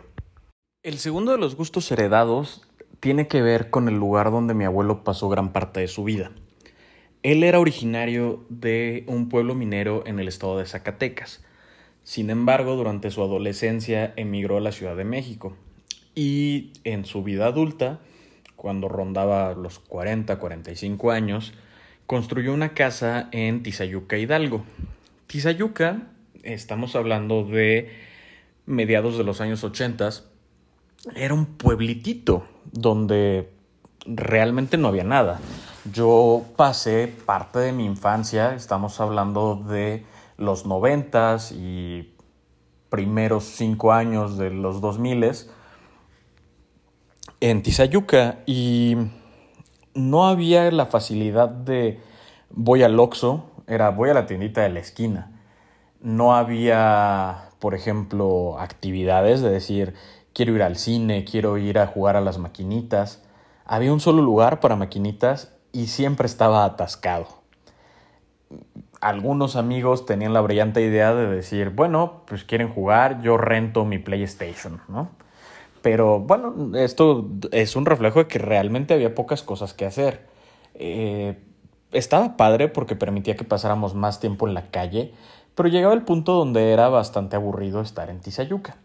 El 0.83 0.97
segundo 0.97 1.31
de 1.31 1.39
los 1.39 1.55
gustos 1.55 1.91
heredados 1.91 2.67
tiene 2.99 3.27
que 3.27 3.41
ver 3.41 3.69
con 3.69 3.89
el 3.89 3.95
lugar 3.95 4.31
donde 4.31 4.53
mi 4.53 4.65
abuelo 4.65 5.03
pasó 5.03 5.29
gran 5.29 5.51
parte 5.51 5.79
de 5.79 5.87
su 5.87 6.03
vida. 6.03 6.31
Él 7.21 7.43
era 7.43 7.59
originario 7.59 8.45
de 8.47 9.03
un 9.07 9.27
pueblo 9.27 9.53
minero 9.53 10.03
en 10.05 10.19
el 10.19 10.29
estado 10.29 10.57
de 10.57 10.65
Zacatecas. 10.65 11.43
Sin 12.03 12.29
embargo, 12.29 12.75
durante 12.75 13.11
su 13.11 13.21
adolescencia 13.21 14.13
emigró 14.15 14.57
a 14.57 14.61
la 14.61 14.71
Ciudad 14.71 14.95
de 14.95 15.03
México 15.03 15.55
y 16.15 16.71
en 16.85 17.05
su 17.05 17.21
vida 17.21 17.47
adulta, 17.47 17.99
cuando 18.55 18.87
rondaba 18.87 19.53
los 19.53 19.79
40, 19.79 20.39
45 20.39 21.11
años, 21.11 21.53
construyó 22.07 22.53
una 22.53 22.73
casa 22.73 23.27
en 23.31 23.63
Tizayuca, 23.63 24.17
Hidalgo. 24.17 24.63
Tizayuca, 25.27 26.07
estamos 26.43 26.95
hablando 26.95 27.43
de 27.43 27.91
mediados 28.65 29.17
de 29.17 29.25
los 29.25 29.41
años 29.41 29.63
80, 29.63 30.09
era 31.15 31.33
un 31.33 31.45
pueblitito 31.45 32.45
donde 32.71 33.49
realmente 34.05 34.77
no 34.77 34.87
había 34.87 35.03
nada. 35.03 35.39
Yo 35.93 36.43
pasé 36.55 37.07
parte 37.07 37.59
de 37.59 37.71
mi 37.71 37.85
infancia, 37.85 38.53
estamos 38.53 38.99
hablando 38.99 39.55
de 39.55 40.05
los 40.37 40.65
noventas 40.65 41.51
y 41.51 42.15
primeros 42.89 43.45
cinco 43.45 43.93
años 43.93 44.37
de 44.37 44.49
los 44.49 44.81
dos 44.81 44.99
miles 44.99 45.49
en 47.39 47.63
Tizayuca 47.63 48.39
y 48.45 48.97
no 49.93 50.27
había 50.27 50.69
la 50.71 50.85
facilidad 50.85 51.49
de 51.49 52.01
voy 52.49 52.83
al 52.83 52.99
Oxxo, 52.99 53.45
era 53.67 53.89
voy 53.89 54.09
a 54.09 54.13
la 54.13 54.25
tiendita 54.25 54.61
de 54.61 54.69
la 54.69 54.79
esquina. 54.79 55.31
No 56.01 56.35
había, 56.35 57.49
por 57.59 57.73
ejemplo, 57.73 58.59
actividades 58.59 59.41
de 59.41 59.49
decir 59.49 59.93
quiero 60.33 60.53
ir 60.55 60.63
al 60.63 60.75
cine, 60.75 61.23
quiero 61.23 61.57
ir 61.57 61.79
a 61.79 61.87
jugar 61.87 62.15
a 62.15 62.21
las 62.21 62.37
maquinitas. 62.37 63.23
Había 63.65 63.93
un 63.93 63.99
solo 63.99 64.21
lugar 64.21 64.59
para 64.59 64.75
maquinitas 64.75 65.53
y 65.71 65.87
siempre 65.87 66.25
estaba 66.25 66.65
atascado. 66.65 67.27
Algunos 69.01 69.55
amigos 69.55 70.05
tenían 70.05 70.33
la 70.33 70.41
brillante 70.41 70.81
idea 70.81 71.13
de 71.13 71.27
decir, 71.27 71.69
bueno, 71.69 72.23
pues 72.25 72.43
quieren 72.43 72.69
jugar, 72.69 73.21
yo 73.21 73.37
rento 73.37 73.85
mi 73.85 73.97
PlayStation, 73.97 74.81
¿no? 74.87 75.09
Pero 75.81 76.19
bueno, 76.19 76.77
esto 76.77 77.29
es 77.51 77.75
un 77.75 77.85
reflejo 77.85 78.19
de 78.19 78.27
que 78.27 78.39
realmente 78.39 78.93
había 78.93 79.15
pocas 79.15 79.43
cosas 79.43 79.73
que 79.73 79.85
hacer. 79.85 80.27
Eh, 80.73 81.39
estaba 81.91 82.35
padre 82.37 82.67
porque 82.67 82.95
permitía 82.95 83.35
que 83.35 83.45
pasáramos 83.45 83.95
más 83.95 84.19
tiempo 84.19 84.47
en 84.47 84.53
la 84.53 84.69
calle, 84.69 85.13
pero 85.55 85.69
llegaba 85.69 85.93
el 85.93 86.03
punto 86.03 86.33
donde 86.33 86.73
era 86.73 86.89
bastante 86.89 87.35
aburrido 87.35 87.81
estar 87.81 88.09
en 88.09 88.19
Tizayuca. 88.19 88.77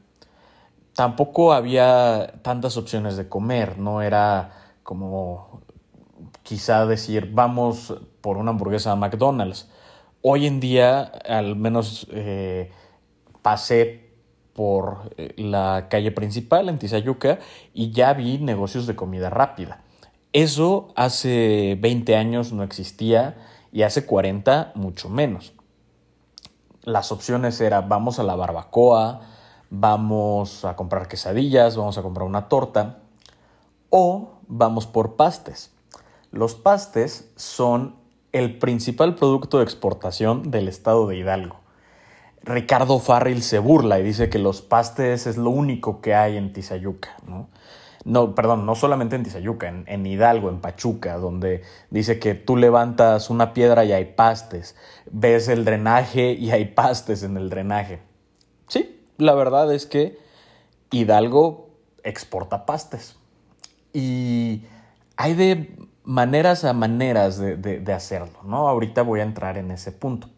Tampoco 0.95 1.53
había 1.53 2.35
tantas 2.43 2.77
opciones 2.77 3.17
de 3.17 3.29
comer, 3.29 3.79
no 3.79 4.01
era 4.01 4.53
como 4.85 5.63
quizá 6.45 6.87
decir, 6.87 7.31
vamos 7.33 7.93
por 8.21 8.37
una 8.37 8.51
hamburguesa 8.51 8.93
a 8.93 8.97
McDonald's. 8.97 9.69
Hoy 10.23 10.47
en 10.47 10.61
día, 10.61 11.01
al 11.03 11.57
menos 11.57 12.07
eh, 12.13 12.71
pasé 13.43 14.13
por 14.53 15.13
eh, 15.17 15.35
la 15.37 15.89
calle 15.91 16.13
principal 16.13 16.69
en 16.69 16.79
Tizayuca 16.79 17.41
y 17.73 17.91
ya 17.91 18.13
vi 18.13 18.39
negocios 18.39 18.87
de 18.87 18.95
comida 18.95 19.31
rápida. 19.31 19.83
Eso 20.33 20.93
hace 20.97 21.77
20 21.81 22.17
años 22.17 22.53
no 22.53 22.63
existía 22.63 23.37
y 23.73 23.83
hace 23.83 24.07
40 24.07 24.73
mucho 24.77 25.09
menos. 25.09 25.55
Las 26.83 27.11
opciones 27.11 27.61
eran 27.61 27.89
vamos 27.89 28.19
a 28.19 28.23
la 28.23 28.37
barbacoa, 28.37 29.23
vamos 29.71 30.65
a 30.65 30.77
comprar 30.77 31.09
quesadillas, 31.09 31.77
vamos 31.77 31.99
a 31.99 32.03
comprar 32.03 32.27
una 32.27 32.49
torta 32.49 32.99
o 33.91 34.35
vamos 34.47 34.87
por 34.87 35.17
pastes. 35.17 35.74
Los 36.35 36.57
pastes 36.57 37.31
son 37.37 37.95
el 38.33 38.59
principal 38.59 39.15
producto 39.15 39.59
de 39.59 39.65
exportación 39.65 40.51
del 40.51 40.67
estado 40.67 41.07
de 41.07 41.17
Hidalgo. 41.17 41.61
Ricardo 42.43 42.99
Farril 42.99 43.41
se 43.41 43.61
burla 43.61 44.01
y 44.01 44.03
dice 44.03 44.29
que 44.29 44.41
los 44.41 44.61
pastes 44.61 45.29
es 45.29 45.37
lo 45.37 45.51
único 45.51 46.01
que 46.01 46.17
hay 46.17 46.37
en 46.37 46.53
Tizayuca, 46.53 47.17
¿no? 47.29 47.51
No, 48.05 48.35
perdón, 48.35 48.67
no 48.67 48.75
solamente 48.75 49.15
en 49.15 49.23
Tizayuca, 49.23 49.69
en, 49.69 49.85
en, 49.87 50.05
Hidalgo, 50.05 50.49
en 50.49 50.61
Pachuca, 50.61 51.19
donde 51.19 51.63
dice 51.91 52.19
que 52.19 52.35
tú 52.35 52.57
levantas 52.57 53.31
una 53.31 53.55
piedra 53.55 53.85
y 53.85 53.93
hay 53.93 54.05
pastes, 54.05 54.75
ves 55.13 55.47
el 55.47 55.65
drenaje 55.65 56.33
y 56.33 56.51
hay 56.51 56.65
pastes 56.65 57.23
en 57.23 57.37
el 57.37 57.49
drenaje. 57.49 58.01
Sí, 58.67 59.01
la 59.19 59.35
verdad 59.35 59.73
es 59.73 59.87
que 59.87 60.19
Hidalgo 60.91 61.71
exporta 62.03 62.67
pastes. 62.67 63.17
Y 63.93 64.65
hay 65.17 65.35
de 65.35 65.84
maneras 66.05 66.65
a 66.65 66.73
maneras 66.73 67.39
de, 67.39 67.93
hacerlo, 67.93 68.41
¿no? 68.45 68.69
Ahorita 68.69 69.03
voy 69.03 69.21
a 69.21 69.23
entrar 69.23 69.59
en 69.59 69.71
ese 69.71 69.91
punto. 69.93 70.29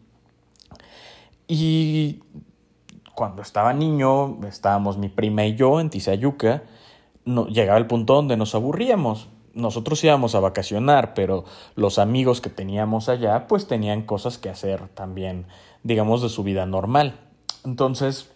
Y 1.47 2.23
cuando 3.13 3.41
estaba 3.41 3.73
niño, 3.73 4.39
estábamos 4.47 4.97
mi 4.97 5.09
prima 5.09 5.45
y 5.45 5.55
yo 5.55 5.79
en 5.79 5.89
Tizayuca, 5.89 6.63
no, 7.25 7.47
llegaba 7.47 7.77
el 7.77 7.87
punto 7.87 8.13
donde 8.13 8.37
nos 8.37 8.55
aburríamos. 8.55 9.27
Nosotros 9.53 10.03
íbamos 10.03 10.35
a 10.35 10.39
vacacionar, 10.39 11.13
pero 11.13 11.43
los 11.75 11.99
amigos 11.99 12.41
que 12.41 12.49
teníamos 12.49 13.09
allá, 13.09 13.47
pues 13.47 13.67
tenían 13.67 14.03
cosas 14.03 14.37
que 14.37 14.49
hacer 14.49 14.87
también, 14.89 15.47
digamos, 15.83 16.21
de 16.21 16.29
su 16.29 16.43
vida 16.43 16.65
normal. 16.65 17.19
Entonces, 17.65 18.31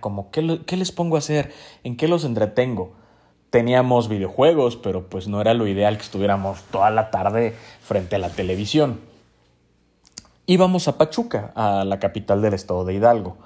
como, 0.00 0.30
¿qué, 0.30 0.60
¿qué 0.66 0.76
les 0.76 0.92
pongo 0.92 1.16
a 1.16 1.20
hacer? 1.20 1.52
¿En 1.84 1.96
qué 1.96 2.08
los 2.08 2.24
entretengo? 2.24 2.94
Teníamos 3.54 4.08
videojuegos, 4.08 4.74
pero 4.74 5.04
pues 5.04 5.28
no 5.28 5.40
era 5.40 5.54
lo 5.54 5.68
ideal 5.68 5.96
que 5.96 6.02
estuviéramos 6.02 6.60
toda 6.72 6.90
la 6.90 7.12
tarde 7.12 7.54
frente 7.84 8.16
a 8.16 8.18
la 8.18 8.30
televisión. 8.30 8.98
Íbamos 10.44 10.88
a 10.88 10.98
Pachuca, 10.98 11.52
a 11.54 11.84
la 11.84 12.00
capital 12.00 12.42
del 12.42 12.54
estado 12.54 12.84
de 12.84 12.94
Hidalgo. 12.94 13.36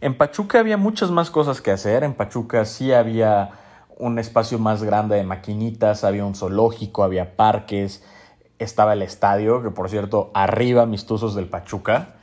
En 0.00 0.18
Pachuca 0.18 0.58
había 0.58 0.78
muchas 0.78 1.12
más 1.12 1.30
cosas 1.30 1.60
que 1.60 1.70
hacer. 1.70 2.02
En 2.02 2.14
Pachuca 2.14 2.64
sí 2.64 2.92
había 2.92 3.52
un 3.98 4.18
espacio 4.18 4.58
más 4.58 4.82
grande 4.82 5.14
de 5.14 5.22
maquinitas, 5.22 6.02
había 6.02 6.24
un 6.24 6.34
zoológico, 6.34 7.04
había 7.04 7.36
parques, 7.36 8.02
estaba 8.58 8.94
el 8.94 9.02
estadio, 9.02 9.62
que 9.62 9.70
por 9.70 9.88
cierto, 9.88 10.32
arriba 10.34 10.86
mis 10.86 11.06
tuzos 11.06 11.36
del 11.36 11.46
Pachuca. 11.46 12.16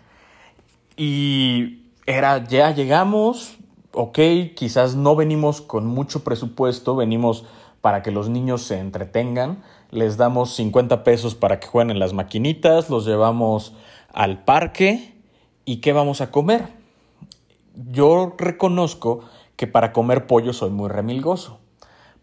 Y 0.98 1.84
era, 2.06 2.44
ya 2.44 2.72
llegamos, 2.72 3.59
ok, 3.94 4.20
quizás 4.56 4.96
no 4.96 5.16
venimos 5.16 5.62
con 5.62 5.86
mucho 5.86 6.24
presupuesto, 6.24 6.96
venimos 6.96 7.46
para 7.82 8.02
que 8.02 8.12
los 8.12 8.30
niños 8.30 8.64
se 8.64 8.80
entretengan, 8.80 9.64
les 9.92 10.18
damos 10.18 10.56
50 10.56 11.04
pesos 11.04 11.36
para 11.36 11.60
que 11.60 11.68
jueguen 11.68 11.92
en 11.92 12.00
las 12.00 12.14
maquinitas, 12.14 12.90
los 12.90 13.06
llevamos 13.06 13.74
al 14.14 14.44
parque 14.44 15.14
y 15.66 15.78
¿qué 15.78 15.94
vamos 15.94 16.22
a 16.22 16.32
comer? 16.32 16.80
yo 17.92 18.36
reconozco 18.38 19.22
que 19.56 19.68
para 19.68 19.94
comer 19.94 20.28
pollo 20.28 20.54
soy 20.54 20.70
muy 20.70 20.90
remilgoso. 20.90 21.60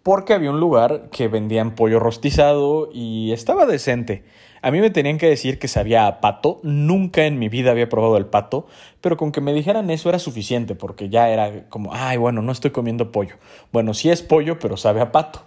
Porque 0.03 0.35
había 0.35 0.51
un 0.51 0.61
lugar 0.61 1.09
que 1.11 1.29
vendían 1.29 1.75
pollo 1.75 1.99
rostizado 1.99 2.89
y 2.93 3.33
estaba 3.33 3.67
decente. 3.67 4.25
A 4.63 4.71
mí 4.71 4.81
me 4.81 4.91
tenían 4.91 5.19
que 5.19 5.29
decir 5.29 5.59
que 5.59 5.69
sabía 5.69 6.07
a 6.07 6.21
pato. 6.21 6.61
Nunca 6.63 7.27
en 7.27 7.39
mi 7.39 7.49
vida 7.49 7.71
había 7.71 7.89
probado 7.89 8.17
el 8.17 8.27
pato, 8.27 8.67
pero 9.01 9.17
con 9.17 9.33
que 9.33 9.41
me 9.41 9.53
dijeran 9.53 9.91
eso 9.91 10.09
era 10.09 10.19
suficiente 10.19 10.75
porque 10.75 11.09
ya 11.09 11.29
era 11.29 11.69
como, 11.69 11.93
ay, 11.93 12.17
bueno, 12.17 12.43
no 12.43 12.53
estoy 12.53 12.71
comiendo 12.71 13.13
pollo. 13.13 13.37
Bueno, 13.73 13.95
sí 13.95 14.11
es 14.11 14.23
pollo, 14.23 14.59
pero 14.59 14.77
sabe 14.77 15.01
a 15.01 15.13
pato. 15.13 15.43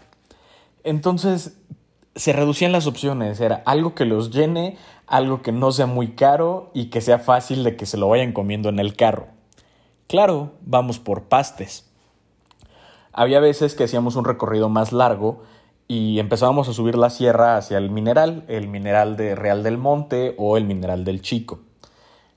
Entonces 0.84 1.58
se 2.16 2.34
reducían 2.34 2.72
las 2.72 2.88
opciones. 2.88 3.40
Era 3.40 3.64
algo 3.66 3.96
que 3.96 4.06
los 4.06 4.32
llene, 4.32 4.78
algo 5.08 5.42
que 5.42 5.52
no 5.52 5.72
sea 5.72 5.86
muy 5.86 6.10
caro 6.10 6.72
y 6.74 6.86
que 6.90 7.02
sea 7.02 7.20
fácil 7.20 7.64
de 7.64 7.76
que 7.76 7.86
se 7.86 7.98
lo 7.98 8.10
vayan 8.10 8.34
comiendo 8.34 8.70
en 8.70 8.80
el 8.80 8.96
carro. 8.96 9.28
Claro, 10.08 10.54
vamos 10.62 11.00
por 11.00 11.24
pastes. 11.24 11.90
Había 13.14 13.40
veces 13.40 13.76
que 13.76 13.84
hacíamos 13.84 14.16
un 14.16 14.26
recorrido 14.26 14.70
más 14.70 14.92
largo 14.92 15.44
y 15.92 16.20
empezábamos 16.20 16.70
a 16.70 16.74
subir 16.74 16.96
la 16.96 17.10
sierra 17.10 17.58
hacia 17.58 17.80
el 17.80 17.90
mineral, 17.90 18.46
el 18.48 18.68
mineral 18.68 19.18
de 19.18 19.34
Real 19.34 19.64
del 19.64 19.80
Monte 19.80 20.36
o 20.38 20.56
el 20.56 20.64
mineral 20.64 21.04
del 21.04 21.24
Chico. 21.24 21.62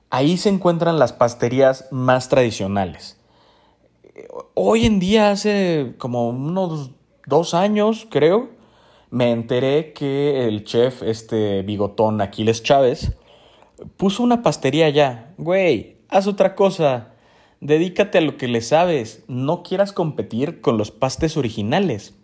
Ahí 0.09 0.37
se 0.37 0.49
encuentran 0.49 0.97
las 0.97 1.13
pasterías 1.13 1.87
más 1.91 2.29
tradicionales. 2.29 3.19
Hoy 4.55 4.87
en 4.87 4.99
día, 4.99 5.29
hace 5.29 5.93
como 5.99 6.29
unos 6.29 6.89
dos 7.27 7.53
años, 7.53 8.07
creo, 8.09 8.49
me 9.11 9.31
enteré 9.31 9.93
que 9.93 10.47
el 10.47 10.63
chef, 10.63 11.03
este 11.03 11.61
bigotón 11.61 12.21
Aquiles 12.21 12.63
Chávez, 12.63 13.15
puso 13.97 14.23
una 14.23 14.41
pastería 14.41 14.87
allá. 14.87 15.31
Güey, 15.37 15.97
haz 16.09 16.25
otra 16.25 16.55
cosa. 16.55 17.13
Dedícate 17.61 18.17
a 18.17 18.21
lo 18.21 18.35
que 18.35 18.47
le 18.47 18.61
sabes. 18.61 19.23
No 19.27 19.61
quieras 19.61 19.93
competir 19.93 20.59
con 20.59 20.79
los 20.79 20.89
pastes 20.89 21.37
originales 21.37 22.15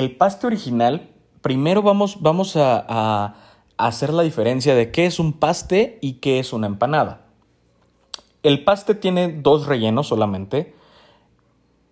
el 0.00 0.16
paste 0.16 0.46
original, 0.46 1.10
primero 1.42 1.82
vamos, 1.82 2.22
vamos 2.22 2.56
a, 2.56 3.34
hacer 3.76 4.12
la 4.12 4.22
diferencia 4.22 4.74
de 4.74 4.90
qué 4.90 5.06
es 5.06 5.18
un 5.18 5.32
paste 5.32 5.98
y 6.02 6.14
qué 6.14 6.38
es 6.38 6.52
una 6.52 6.66
empanada. 6.66 7.26
El 8.42 8.64
paste 8.64 8.94
tiene 8.94 9.32
dos 9.32 9.66
rellenos 9.66 10.08
solamente, 10.08 10.74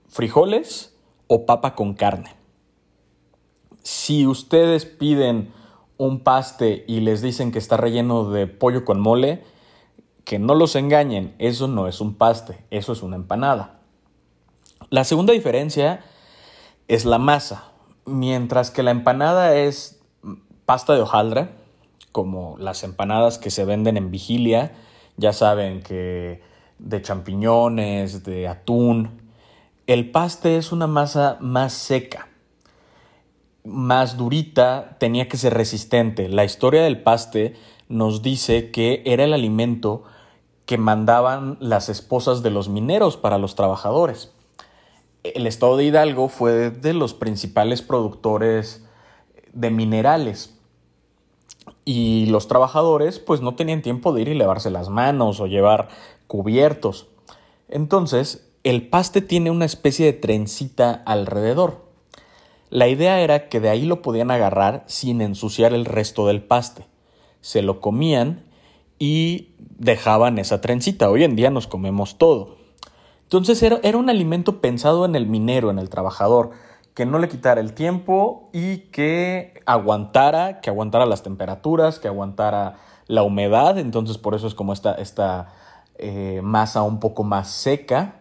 frijoles 0.08 0.94
o 1.28 1.46
papa 1.46 1.74
con 1.74 1.94
carne. 1.94 2.34
Si 3.82 4.26
ustedes 4.26 4.84
piden 4.84 5.52
un 5.96 6.20
paste 6.20 6.84
y 6.86 7.00
les 7.00 7.22
dicen 7.22 7.52
que 7.52 7.58
está 7.58 7.76
relleno 7.76 8.30
de 8.30 8.46
pollo 8.46 8.84
con 8.84 9.00
mole, 9.00 9.44
que 10.24 10.38
no 10.38 10.54
los 10.54 10.76
engañen, 10.76 11.34
eso 11.38 11.68
no 11.68 11.88
es 11.88 12.00
un 12.02 12.14
paste, 12.14 12.64
eso 12.70 12.92
es 12.92 13.02
una 13.02 13.16
empanada. 13.16 13.80
La 14.90 15.04
segunda 15.04 15.32
diferencia 15.32 16.04
es 16.86 17.04
la 17.04 17.18
masa. 17.18 17.72
Mientras 18.08 18.70
que 18.70 18.82
la 18.82 18.90
empanada 18.90 19.54
es 19.54 20.00
pasta 20.64 20.94
de 20.94 21.02
hojaldra, 21.02 21.52
como 22.10 22.56
las 22.58 22.82
empanadas 22.82 23.38
que 23.38 23.50
se 23.50 23.64
venden 23.64 23.96
en 23.96 24.10
vigilia, 24.10 24.72
ya 25.16 25.32
saben 25.32 25.82
que 25.82 26.42
de 26.78 27.02
champiñones, 27.02 28.24
de 28.24 28.48
atún. 28.48 29.20
El 29.86 30.10
paste 30.10 30.56
es 30.56 30.72
una 30.72 30.86
masa 30.86 31.36
más 31.40 31.72
seca, 31.72 32.28
más 33.64 34.16
durita, 34.16 34.96
tenía 34.98 35.28
que 35.28 35.36
ser 35.36 35.54
resistente. 35.54 36.28
La 36.28 36.44
historia 36.44 36.82
del 36.82 37.02
paste 37.02 37.56
nos 37.88 38.22
dice 38.22 38.70
que 38.70 39.02
era 39.04 39.24
el 39.24 39.34
alimento 39.34 40.04
que 40.66 40.78
mandaban 40.78 41.56
las 41.60 41.88
esposas 41.88 42.42
de 42.42 42.50
los 42.50 42.68
mineros 42.68 43.16
para 43.16 43.38
los 43.38 43.54
trabajadores 43.54 44.32
el 45.22 45.46
estado 45.46 45.76
de 45.76 45.84
Hidalgo 45.84 46.28
fue 46.28 46.70
de 46.70 46.94
los 46.94 47.14
principales 47.14 47.82
productores 47.82 48.84
de 49.52 49.70
minerales. 49.70 50.54
Y 51.84 52.26
los 52.26 52.48
trabajadores 52.48 53.18
pues 53.18 53.40
no 53.40 53.54
tenían 53.54 53.82
tiempo 53.82 54.12
de 54.12 54.22
ir 54.22 54.28
y 54.28 54.34
lavarse 54.34 54.70
las 54.70 54.88
manos 54.88 55.40
o 55.40 55.46
llevar 55.46 55.88
cubiertos. 56.26 57.08
Entonces, 57.68 58.48
el 58.64 58.88
paste 58.88 59.20
tiene 59.20 59.50
una 59.50 59.64
especie 59.64 60.06
de 60.06 60.12
trencita 60.12 61.02
alrededor. 61.06 61.86
La 62.70 62.88
idea 62.88 63.20
era 63.20 63.48
que 63.48 63.60
de 63.60 63.70
ahí 63.70 63.86
lo 63.86 64.02
podían 64.02 64.30
agarrar 64.30 64.84
sin 64.86 65.22
ensuciar 65.22 65.72
el 65.72 65.86
resto 65.86 66.26
del 66.26 66.42
paste. 66.42 66.84
Se 67.40 67.62
lo 67.62 67.80
comían 67.80 68.44
y 68.98 69.48
dejaban 69.58 70.38
esa 70.38 70.60
trencita. 70.60 71.08
Hoy 71.08 71.24
en 71.24 71.36
día 71.36 71.50
nos 71.50 71.66
comemos 71.66 72.18
todo. 72.18 72.56
Entonces 73.28 73.62
era, 73.62 73.98
un 73.98 74.08
alimento 74.08 74.62
pensado 74.62 75.04
en 75.04 75.14
el 75.14 75.26
minero, 75.26 75.68
en 75.70 75.78
el 75.78 75.90
trabajador, 75.90 76.52
que 76.94 77.04
no 77.04 77.18
le 77.18 77.28
quitara 77.28 77.60
el 77.60 77.74
tiempo 77.74 78.48
y 78.54 78.78
que 78.90 79.52
aguantara, 79.66 80.62
que 80.62 80.70
aguantara 80.70 81.04
las 81.04 81.22
temperaturas, 81.22 81.98
que 81.98 82.08
aguantara 82.08 82.76
la 83.06 83.24
humedad. 83.24 83.76
Entonces 83.76 84.16
por 84.16 84.34
eso 84.34 84.46
es 84.46 84.54
como 84.54 84.72
esta, 84.72 84.94
esta 84.94 85.48
eh, 85.98 86.40
masa 86.42 86.82
un 86.84 87.00
poco 87.00 87.22
más 87.22 87.50
seca 87.50 88.20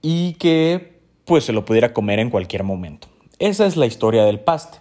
y 0.00 0.34
que 0.34 1.02
pues 1.24 1.42
se 1.42 1.52
lo 1.52 1.64
pudiera 1.64 1.92
comer 1.92 2.20
en 2.20 2.30
cualquier 2.30 2.62
momento. 2.62 3.08
Esa 3.40 3.66
es 3.66 3.76
la 3.76 3.86
historia 3.86 4.24
del 4.24 4.38
paste. 4.38 4.78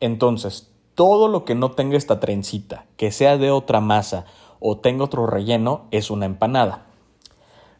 Entonces, 0.00 0.70
todo 0.94 1.28
lo 1.28 1.46
que 1.46 1.54
no 1.54 1.70
tenga 1.70 1.96
esta 1.96 2.20
trencita, 2.20 2.84
que 2.98 3.10
sea 3.10 3.38
de 3.38 3.50
otra 3.50 3.80
masa 3.80 4.26
o 4.60 4.76
tenga 4.76 5.04
otro 5.04 5.26
relleno, 5.26 5.86
es 5.92 6.10
una 6.10 6.26
empanada. 6.26 6.91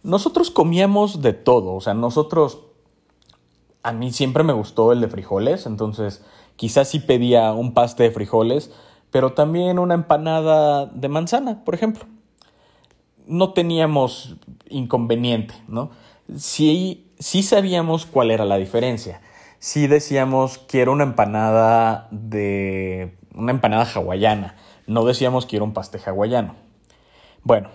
Nosotros 0.02 0.50
comíamos 0.50 1.22
de 1.22 1.32
todo, 1.32 1.74
o 1.74 1.80
sea, 1.80 1.94
nosotros, 1.94 2.60
a 3.82 3.92
mí 3.92 4.12
siempre 4.12 4.42
me 4.42 4.52
gustó 4.52 4.92
el 4.92 5.00
de 5.00 5.08
frijoles, 5.08 5.66
entonces 5.66 6.24
quizás 6.56 6.88
sí 6.88 6.98
pedía 6.98 7.52
un 7.52 7.72
paste 7.72 8.02
de 8.02 8.10
frijoles, 8.10 8.72
pero 9.12 9.34
también 9.34 9.78
una 9.78 9.94
empanada 9.94 10.86
de 10.86 11.08
manzana, 11.08 11.64
por 11.64 11.74
ejemplo. 11.74 12.06
No 13.26 13.52
teníamos 13.52 14.36
inconveniente, 14.68 15.54
¿no? 15.68 15.90
Sí, 16.36 17.12
sí 17.18 17.42
sabíamos 17.42 18.04
cuál 18.06 18.32
era 18.32 18.44
la 18.44 18.56
diferencia. 18.56 19.20
Sí 19.60 19.86
decíamos 19.86 20.58
quiero 20.58 20.90
una 20.90 21.04
empanada 21.04 22.08
de 22.10 23.16
una 23.34 23.52
empanada 23.52 23.84
hawaiana, 23.84 24.56
no 24.88 25.04
decíamos 25.04 25.46
quiero 25.46 25.64
un 25.64 25.72
paste 25.72 26.00
hawaiano. 26.04 26.56
Bueno, 27.44 27.70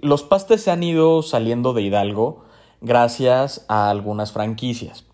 los 0.00 0.22
pastes 0.22 0.62
se 0.62 0.70
han 0.70 0.82
ido 0.82 1.22
saliendo 1.22 1.72
de 1.72 1.82
Hidalgo 1.82 2.44
gracias 2.80 3.64
a 3.68 3.90
algunas 3.90 4.32
franquicias. 4.32 5.04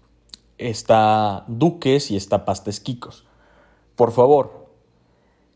Está 0.59 1.45
Duques 1.49 2.11
y 2.11 2.16
está 2.16 2.45
Pastes 2.45 2.81
Quicos. 2.81 3.27
Por 3.97 4.12
favor, 4.12 4.68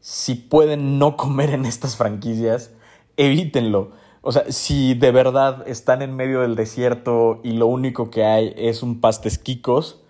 si 0.00 0.34
pueden 0.34 0.98
no 0.98 1.16
comer 1.16 1.50
en 1.50 1.64
estas 1.64 1.96
franquicias, 1.96 2.70
evítenlo. 3.16 3.92
O 4.22 4.32
sea, 4.32 4.50
si 4.50 4.94
de 4.94 5.10
verdad 5.12 5.66
están 5.68 6.02
en 6.02 6.14
medio 6.14 6.40
del 6.40 6.56
desierto 6.56 7.40
y 7.44 7.52
lo 7.52 7.66
único 7.66 8.10
que 8.10 8.24
hay 8.24 8.52
es 8.56 8.82
un 8.82 9.00
pastes 9.00 9.38
quicos, 9.38 10.00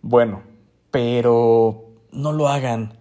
bueno, 0.00 0.42
pero 0.90 1.84
no 2.10 2.32
lo 2.32 2.48
hagan 2.48 2.98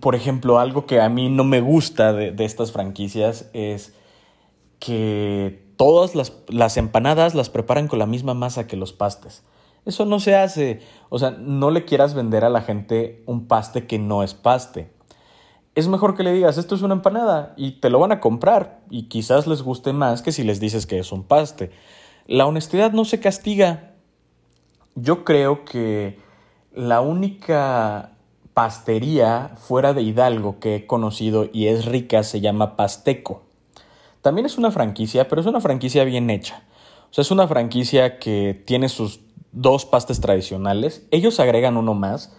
por 0.00 0.14
ejemplo, 0.14 0.58
algo 0.58 0.86
que 0.86 1.00
a 1.00 1.08
mí 1.08 1.28
no 1.28 1.44
me 1.44 1.60
gusta 1.60 2.12
de, 2.12 2.34
estas 2.44 2.72
franquicias 2.72 3.48
es 3.52 3.94
que 4.78 5.64
todas 5.76 6.14
las, 6.14 6.32
las, 6.48 6.76
empanadas 6.76 7.34
las 7.34 7.48
preparan 7.48 7.88
con 7.88 7.98
la 7.98 8.06
misma 8.06 8.34
masa 8.34 8.66
que 8.66 8.76
los 8.76 8.92
pastes. 8.92 9.42
Eso 9.86 10.04
no 10.04 10.20
se 10.20 10.34
hace. 10.36 10.80
O 11.08 11.18
sea, 11.18 11.30
no 11.30 11.70
le 11.70 11.84
quieras 11.84 12.14
vender 12.14 12.44
a 12.44 12.50
la 12.50 12.62
gente 12.62 13.22
un 13.26 13.46
paste 13.46 13.86
que 13.86 13.98
no 13.98 14.22
es 14.22 14.34
paste. 14.34 14.90
Es 15.74 15.88
mejor 15.88 16.16
que 16.16 16.22
le 16.22 16.32
digas, 16.32 16.56
esto 16.56 16.74
es 16.74 16.82
una 16.82 16.94
empanada 16.94 17.52
y 17.56 17.72
te 17.80 17.90
lo 17.90 17.98
van 17.98 18.12
a 18.12 18.20
comprar 18.20 18.80
y 18.90 19.08
quizás 19.08 19.46
les 19.46 19.62
guste 19.62 19.92
más 19.92 20.22
que 20.22 20.30
si 20.30 20.44
les 20.44 20.60
dices 20.60 20.86
que 20.86 20.98
es 20.98 21.10
un 21.10 21.24
paste. 21.24 21.70
La 22.26 22.46
honestidad 22.46 22.92
no 22.92 23.04
se 23.04 23.20
castiga. 23.20 23.94
Yo 24.94 25.24
creo 25.24 25.64
que 25.64 26.20
la 26.72 27.00
única 27.00 28.13
pastería 28.54 29.50
fuera 29.56 29.92
de 29.92 30.02
Hidalgo 30.02 30.60
que 30.60 30.76
he 30.76 30.86
conocido 30.86 31.48
y 31.52 31.66
es 31.66 31.84
rica 31.84 32.22
se 32.22 32.40
llama 32.40 32.76
Pasteco. 32.76 33.42
También 34.22 34.46
es 34.46 34.56
una 34.56 34.70
franquicia, 34.70 35.28
pero 35.28 35.40
es 35.40 35.46
una 35.46 35.60
franquicia 35.60 36.04
bien 36.04 36.30
hecha. 36.30 36.62
O 37.10 37.14
sea, 37.14 37.22
es 37.22 37.30
una 37.30 37.46
franquicia 37.46 38.18
que 38.18 38.62
tiene 38.64 38.88
sus 38.88 39.20
dos 39.52 39.84
pastes 39.84 40.20
tradicionales. 40.20 41.06
Ellos 41.10 41.40
agregan 41.40 41.76
uno 41.76 41.94
más. 41.94 42.34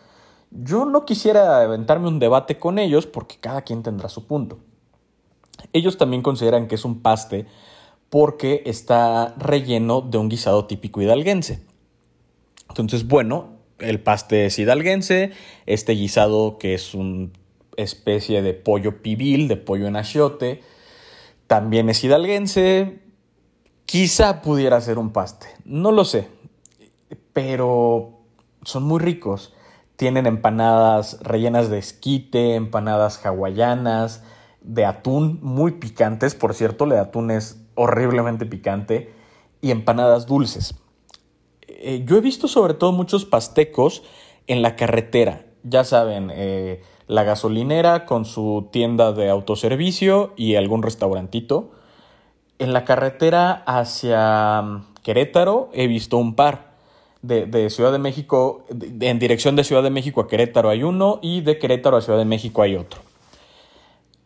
Yo 0.52 0.86
no 0.86 1.06
quisiera 1.06 1.62
aventarme 1.62 2.08
un 2.08 2.20
debate 2.20 2.58
con 2.58 2.80
ellos 2.80 3.06
porque 3.06 3.36
cada 3.40 3.62
quien 3.62 3.84
tendrá 3.84 4.10
su 4.10 4.26
punto. 4.26 4.58
Ellos 5.74 5.98
también 5.98 6.22
consideran 6.22 6.68
que 6.68 6.76
es 6.76 6.86
un 6.86 7.02
paste 7.02 7.46
porque 8.10 8.64
está 8.66 9.34
relleno 9.38 10.02
de 10.02 10.18
un 10.18 10.30
guisado 10.30 10.66
típico 10.66 11.02
hidalguense. 11.02 11.66
Entonces, 12.70 13.08
bueno, 13.08 13.55
el 13.80 14.00
paste 14.00 14.46
es 14.46 14.60
hidalguense, 14.60 15.32
este 15.66 15.94
guisado 15.94 16.58
que 16.58 16.74
es 16.74 16.94
una 16.94 17.30
especie 17.78 18.42
de 18.42 18.54
pollo 18.54 19.02
pibil, 19.02 19.48
de 19.48 19.58
pollo 19.58 19.88
en 19.88 19.96
achiote, 19.96 20.62
también 21.48 21.90
es 21.90 22.04
hidalguense, 22.04 23.06
Quizá 23.86 24.42
pudiera 24.42 24.82
ser 24.82 24.98
un 24.98 25.12
paste, 25.12 25.48
no 25.64 25.92
lo 25.92 26.06
sé, 26.06 26.28
pero 27.34 28.22
son 28.64 28.84
muy 28.84 29.00
ricos. 29.00 29.54
Tienen 29.96 30.26
empanadas 30.26 31.20
rellenas 31.22 31.70
de 31.70 31.78
esquite, 31.78 32.56
empanadas 32.56 33.24
hawaianas, 33.24 34.24
de 34.62 34.86
atún 34.86 35.40
muy 35.44 35.74
picantes, 35.74 36.34
por 36.34 36.56
cierto, 36.56 36.86
el 36.86 36.92
de 36.92 37.00
atún 37.00 37.30
es 37.30 37.62
horriblemente 37.76 38.48
picante, 38.48 39.14
y 39.62 39.70
empanadas 39.70 40.26
dulces. 40.26 40.74
Eh, 41.78 42.04
yo 42.06 42.18
he 42.18 42.22
visto 42.22 42.48
sobre 42.48 42.74
todo 42.74 42.92
muchos 42.92 43.26
pastecos 43.26 44.04
en 44.48 44.62
la 44.62 44.76
carretera, 44.76 45.46
ya 45.64 45.84
saben, 45.84 46.32
eh, 46.34 46.82
la 47.08 47.24
gasolinera 47.24 48.06
con 48.06 48.26
su 48.26 48.70
tienda 48.72 49.12
de 49.12 49.30
autoservicio 49.30 50.34
y 50.36 50.56
algún 50.56 50.84
restaurantito 50.84 51.72
en 52.60 52.74
la 52.74 52.86
carretera 52.86 53.64
hacia 53.66 54.62
mm, 54.62 54.86
Querétaro 55.04 55.70
he 55.74 55.88
visto 55.88 56.18
un 56.18 56.36
par. 56.36 56.76
De, 57.22 57.72
Ciudad 57.72 57.92
de 57.92 57.98
México, 57.98 58.66
en 58.70 59.18
dirección 59.18 59.56
de 59.56 59.64
Ciudad 59.64 59.82
de 59.82 59.90
México 59.90 60.22
a 60.22 60.28
Querétaro 60.28 60.70
hay 60.70 60.84
uno 60.84 61.18
y 61.24 61.42
de 61.42 61.58
Querétaro 61.58 61.98
a 61.98 62.02
Ciudad 62.02 62.20
de 62.20 62.26
México 62.26 62.62
hay 62.62 62.76
otro. 62.76 63.02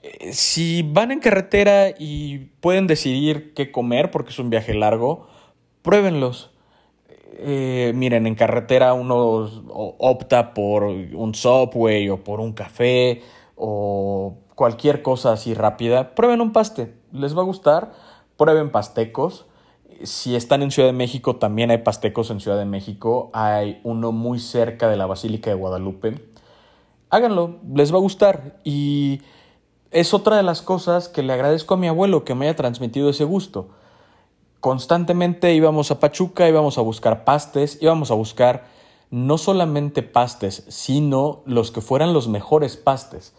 Eh, 0.03 0.33
si 0.33 0.83
van 0.83 1.12
en 1.12 1.21
carretera 1.21 1.91
y 1.97 2.39
pueden 2.59 2.88
decidir 2.88 3.53
qué 3.53 3.71
comer 3.71 4.12
porque 4.12 4.31
es 4.31 4.39
un 4.39 4.49
viaje 4.49 4.73
largo, 4.73 5.29
pruébenlos. 5.81 6.49
Eh, 7.33 7.91
miren, 7.95 8.27
en 8.27 8.35
carretera 8.35 8.93
uno 8.93 9.49
opta 9.97 10.53
por 10.53 10.83
un 10.83 11.35
subway 11.35 12.09
o 12.09 12.23
por 12.23 12.39
un 12.39 12.53
café 12.53 13.21
o 13.55 14.35
cualquier 14.55 15.01
cosa 15.01 15.33
así 15.33 15.53
rápida. 15.53 16.15
Prueben 16.15 16.41
un 16.41 16.51
paste, 16.51 16.93
les 17.11 17.37
va 17.37 17.41
a 17.41 17.45
gustar 17.45 17.91
prueben 18.39 18.71
pastecos. 18.71 19.45
Si 20.01 20.35
están 20.35 20.63
en 20.63 20.71
Ciudad 20.71 20.87
de 20.87 20.93
México, 20.93 21.35
también 21.35 21.71
hay 21.71 21.79
pastecos 21.79 22.31
en 22.31 22.39
Ciudad 22.39 22.57
de 22.57 22.65
México. 22.65 23.29
Hay 23.33 23.81
uno 23.83 24.13
muy 24.13 24.39
cerca 24.39 24.87
de 24.87 24.95
la 24.95 25.05
Basílica 25.05 25.49
de 25.49 25.57
Guadalupe. 25.57 26.15
Háganlo, 27.09 27.57
les 27.75 27.93
va 27.93 27.97
a 27.97 28.01
gustar. 28.01 28.59
Y 28.63 29.21
es 29.91 30.13
otra 30.13 30.37
de 30.37 30.43
las 30.43 30.61
cosas 30.61 31.09
que 31.09 31.21
le 31.21 31.33
agradezco 31.33 31.73
a 31.73 31.77
mi 31.77 31.89
abuelo 31.89 32.23
que 32.23 32.33
me 32.33 32.45
haya 32.45 32.55
transmitido 32.55 33.09
ese 33.09 33.25
gusto. 33.25 33.71
Constantemente 34.59 35.53
íbamos 35.53 35.91
a 35.91 35.99
Pachuca, 35.99 36.47
íbamos 36.47 36.77
a 36.77 36.81
buscar 36.81 37.23
pastes, 37.23 37.77
íbamos 37.81 38.11
a 38.11 38.15
buscar 38.15 38.65
no 39.11 39.37
solamente 39.37 40.03
pastes, 40.03 40.65
sino 40.67 41.41
los 41.45 41.71
que 41.71 41.81
fueran 41.81 42.13
los 42.13 42.27
mejores 42.27 42.77
pastes 42.77 43.33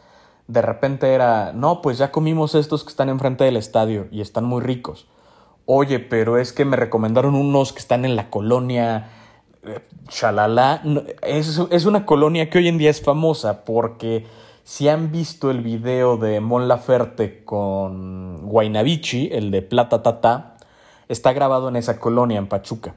de 0.50 0.62
repente 0.62 1.14
era, 1.14 1.52
no, 1.52 1.80
pues 1.80 1.98
ya 1.98 2.11
comimos 2.11 2.56
estos 2.56 2.83
que 2.83 2.90
están 2.90 3.09
enfrente 3.09 3.44
del 3.44 3.56
estadio 3.56 4.09
y 4.11 4.20
están 4.20 4.44
muy 4.44 4.61
ricos. 4.61 5.06
Oye, 5.64 6.00
pero 6.00 6.38
es 6.38 6.52
que 6.52 6.64
me 6.64 6.76
recomendaron 6.76 7.37
unos 7.37 7.72
que 7.72 7.78
están 7.78 8.04
en 8.04 8.16
la 8.16 8.30
colonia 8.30 9.11
eh, 9.62 9.78
Chalala. 10.09 10.83
Es, 11.22 11.61
es 11.70 11.85
una 11.87 12.04
colonia 12.04 12.50
que 12.50 12.59
hoy 12.59 12.66
en 12.66 12.78
día 12.78 12.90
es 12.90 13.00
famosa 13.00 13.64
porque 13.64 14.26
si 14.64 14.88
han 14.88 15.12
visto 15.12 15.52
el 15.52 15.61
video 15.61 16.16
de 16.16 16.40
Mon 16.40 16.66
Laferte 16.66 17.44
con 17.44 18.48
Guaynabichi, 18.48 19.28
el 19.30 19.52
de 19.52 19.62
Plata 19.62 20.02
Tata, 20.02 20.50
está 21.11 21.33
grabado 21.33 21.68
en 21.68 21.77
esa 21.77 21.99
colonia 21.99 22.38
en 22.38 22.46
Pachuca. 22.46 22.94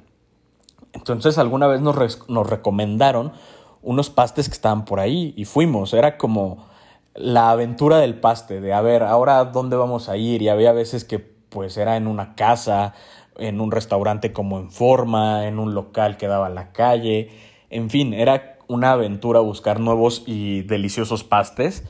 Entonces 0.93 1.39
alguna 1.39 1.67
vez 1.67 1.81
nos, 1.81 2.29
nos 2.29 2.49
recomendaron 2.49 3.33
unos 3.81 4.09
pastes 4.11 4.47
que 4.47 4.53
estaban 4.53 4.85
por 4.85 4.99
ahí 4.99 5.33
y 5.35 5.45
fuimos. 5.45 5.93
Era 5.93 6.17
como 6.17 6.67
la 7.15 7.49
aventura 7.49 7.97
del 7.97 8.19
paste, 8.19 8.61
de 8.61 8.71
a 8.71 8.81
ver, 8.81 9.01
ahora 9.03 9.43
dónde 9.45 9.75
vamos 9.75 10.09
a 10.09 10.17
ir. 10.17 10.43
Y 10.43 10.49
había 10.49 10.71
veces 10.73 11.03
que 11.03 11.17
pues 11.19 11.75
era 11.77 11.97
en 11.97 12.07
una 12.07 12.35
casa, 12.35 12.93
en 13.37 13.59
un 13.59 13.71
restaurante 13.71 14.31
como 14.31 14.59
en 14.59 14.69
forma, 14.71 15.47
en 15.47 15.57
un 15.57 15.73
local 15.73 16.17
que 16.17 16.27
daba 16.27 16.47
a 16.47 16.51
la 16.51 16.71
calle. 16.71 17.31
En 17.71 17.89
fin, 17.89 18.13
era 18.13 18.59
una 18.67 18.91
aventura 18.91 19.39
buscar 19.39 19.79
nuevos 19.79 20.23
y 20.27 20.61
deliciosos 20.61 21.23
pastes. 21.23 21.83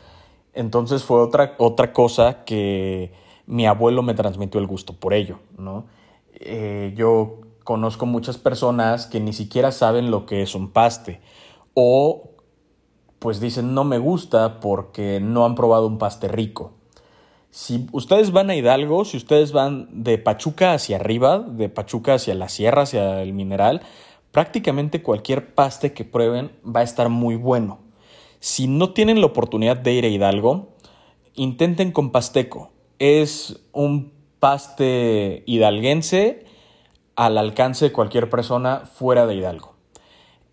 Entonces 0.53 1.03
fue 1.03 1.19
otra, 1.19 1.55
otra 1.57 1.91
cosa 1.91 2.45
que 2.45 3.11
mi 3.45 3.65
abuelo 3.65 4.03
me 4.03 4.13
transmitió 4.13 4.61
el 4.61 4.67
gusto 4.67 4.93
por 4.93 5.13
ello, 5.13 5.39
¿no? 5.57 5.85
Eh, 6.39 6.93
yo 6.95 7.41
conozco 7.63 8.05
muchas 8.05 8.37
personas 8.37 9.07
que 9.07 9.19
ni 9.19 9.33
siquiera 9.33 9.71
saben 9.71 10.11
lo 10.11 10.25
que 10.25 10.41
es 10.41 10.55
un 10.55 10.71
paste 10.71 11.21
o 11.73 12.31
pues 13.19 13.39
dicen 13.39 13.73
no 13.73 13.83
me 13.83 13.99
gusta 13.99 14.59
porque 14.59 15.19
no 15.21 15.45
han 15.45 15.55
probado 15.55 15.87
un 15.87 15.97
paste 15.97 16.27
rico. 16.27 16.73
Si 17.51 17.87
ustedes 17.91 18.31
van 18.31 18.49
a 18.49 18.55
Hidalgo, 18.55 19.05
si 19.05 19.15
ustedes 19.15 19.51
van 19.51 20.03
de 20.03 20.17
Pachuca 20.17 20.73
hacia 20.73 20.97
arriba, 20.97 21.39
de 21.39 21.69
Pachuca 21.69 22.15
hacia 22.15 22.33
la 22.33 22.49
sierra, 22.49 22.81
hacia 22.81 23.21
el 23.21 23.31
mineral, 23.31 23.81
prácticamente 24.31 25.03
cualquier 25.03 25.53
paste 25.53 25.93
que 25.93 26.03
prueben 26.03 26.51
va 26.65 26.79
a 26.79 26.83
estar 26.83 27.09
muy 27.09 27.35
bueno. 27.35 27.79
Si 28.39 28.67
no 28.67 28.91
tienen 28.91 29.21
la 29.21 29.27
oportunidad 29.27 29.77
de 29.77 29.93
ir 29.93 30.03
a 30.03 30.09
Hidalgo, 30.09 30.73
intenten 31.35 31.91
con 31.91 32.11
Pasteco. 32.11 32.71
Es 32.97 33.61
un 33.71 34.12
paste 34.43 35.41
hidalguense 35.45 36.45
al 37.15 37.37
alcance 37.37 37.85
de 37.85 37.91
cualquier 37.93 38.29
persona 38.29 38.79
fuera 38.79 39.25
de 39.25 39.35
Hidalgo. 39.35 39.73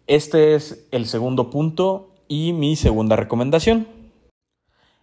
Este 0.06 0.54
es 0.54 0.86
el 0.92 1.06
segundo 1.06 1.50
punto 1.50 2.14
y 2.28 2.52
mi 2.52 2.76
segunda 2.76 3.16
recomendación. 3.16 3.88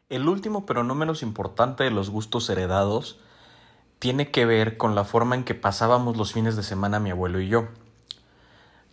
El 0.07 0.29
último, 0.29 0.65
pero 0.65 0.85
no 0.85 0.95
menos 0.95 1.21
importante 1.21 1.83
de 1.83 1.91
los 1.91 2.09
gustos 2.09 2.49
heredados, 2.49 3.19
tiene 3.99 4.31
que 4.31 4.45
ver 4.45 4.77
con 4.77 4.95
la 4.95 5.03
forma 5.03 5.35
en 5.35 5.43
que 5.43 5.53
pasábamos 5.53 6.15
los 6.15 6.31
fines 6.31 6.55
de 6.55 6.63
semana 6.63 7.01
mi 7.01 7.09
abuelo 7.09 7.41
y 7.41 7.49
yo. 7.49 7.67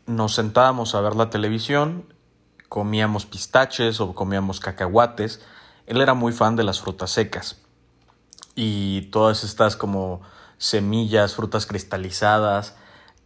Nos 0.06 0.34
sentábamos 0.34 0.96
a 0.96 1.02
ver 1.02 1.14
la 1.14 1.30
televisión, 1.30 2.12
comíamos 2.68 3.26
pistaches 3.26 4.00
o 4.00 4.12
comíamos 4.12 4.58
cacahuates. 4.58 5.40
Él 5.86 6.00
era 6.00 6.14
muy 6.14 6.32
fan 6.32 6.56
de 6.56 6.64
las 6.64 6.80
frutas 6.80 7.12
secas 7.12 7.63
y 8.54 9.02
todas 9.10 9.44
estas 9.44 9.76
como 9.76 10.22
semillas, 10.58 11.34
frutas 11.34 11.66
cristalizadas. 11.66 12.76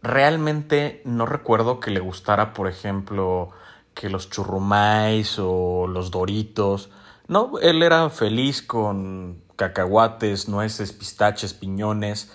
Realmente 0.01 1.01
no 1.05 1.25
recuerdo 1.25 1.79
que 1.79 1.91
le 1.91 1.99
gustara, 1.99 2.53
por 2.53 2.67
ejemplo, 2.67 3.51
que 3.93 4.09
los 4.09 4.29
churrumais 4.29 5.37
o 5.39 5.87
los 5.87 6.11
doritos. 6.11 6.89
No, 7.27 7.59
él 7.61 7.83
era 7.83 8.09
feliz 8.09 8.61
con 8.61 9.41
cacahuates, 9.55 10.47
nueces, 10.47 10.93
pistaches, 10.93 11.53
piñones 11.53 12.31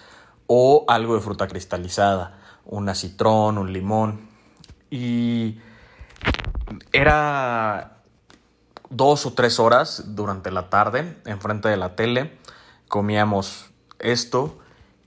o 0.47 0.85
algo 0.89 1.15
de 1.15 1.21
fruta 1.21 1.49
cristalizada, 1.49 2.39
un 2.65 2.95
citrón, 2.95 3.59
un 3.59 3.73
limón. 3.73 4.29
Y 4.91 5.59
era 6.93 8.03
dos 8.91 9.27
o 9.27 9.33
tres 9.33 9.59
horas 9.59 10.15
durante 10.15 10.51
la 10.51 10.71
tarde 10.71 11.17
enfrente 11.25 11.69
de 11.69 11.77
la 11.77 11.97
tele, 11.97 12.39
comíamos 12.95 13.73
esto 13.99 14.57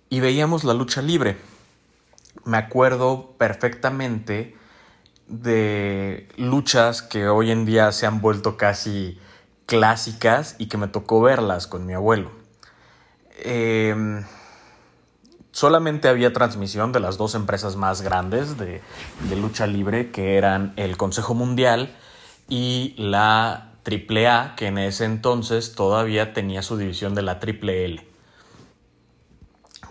y 0.09 0.19
veíamos 0.19 0.65
la 0.65 0.73
lucha 0.73 1.01
libre. 1.01 1.37
Me 2.43 2.57
acuerdo 2.57 3.33
perfectamente 3.37 4.57
de 5.29 6.27
luchas 6.35 7.01
que 7.01 7.29
hoy 7.29 7.49
en 7.49 7.63
día 7.63 7.93
se 7.93 8.05
han 8.05 8.19
vuelto 8.19 8.57
casi 8.57 9.17
clásicas 9.67 10.57
y 10.57 10.67
que 10.67 10.75
me 10.75 10.89
tocó 10.89 11.21
verlas 11.21 11.65
con 11.65 11.85
mi 11.85 11.93
abuelo. 11.93 12.29
Em, 13.37 14.25
solamente 15.53 16.09
había 16.09 16.33
transmisión 16.33 16.91
de 16.91 16.99
las 16.99 17.17
dos 17.17 17.35
empresas 17.35 17.77
más 17.77 18.01
grandes 18.01 18.57
de, 18.57 18.81
de, 19.29 19.35
lucha 19.37 19.65
libre, 19.65 20.11
que 20.11 20.35
eran 20.35 20.73
el 20.75 20.97
Consejo 20.97 21.35
Mundial 21.35 21.95
y 22.49 22.95
la 22.97 23.66
AAA, 23.87 24.55
que 24.55 24.67
en 24.67 24.77
ese 24.77 25.05
entonces 25.05 25.73
todavía 25.73 26.33
tenía 26.33 26.61
su 26.61 26.77
división 26.77 27.15
de 27.15 27.21
la 27.21 27.39
Triple 27.39 27.85
L. 27.85 28.07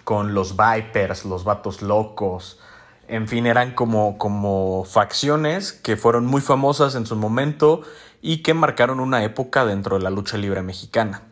Con 0.04 0.34
los 0.34 0.56
Vipers, 0.56 1.24
los 1.24 1.44
Vatos 1.44 1.80
Locos, 1.82 2.60
en 3.08 3.28
fin, 3.28 3.46
eran 3.46 3.72
como, 3.74 4.18
como 4.18 4.84
facciones 4.84 5.72
que 5.72 5.96
fueron 5.96 6.26
muy 6.26 6.40
famosas 6.40 6.94
en 6.96 7.06
su 7.06 7.14
momento 7.16 7.82
y 8.20 8.42
que 8.42 8.52
marcaron 8.54 8.98
una 8.98 9.22
época 9.22 9.64
dentro 9.64 9.96
de 9.96 10.02
la 10.02 10.10
lucha 10.10 10.36
libre 10.36 10.62
mexicana. 10.62 11.22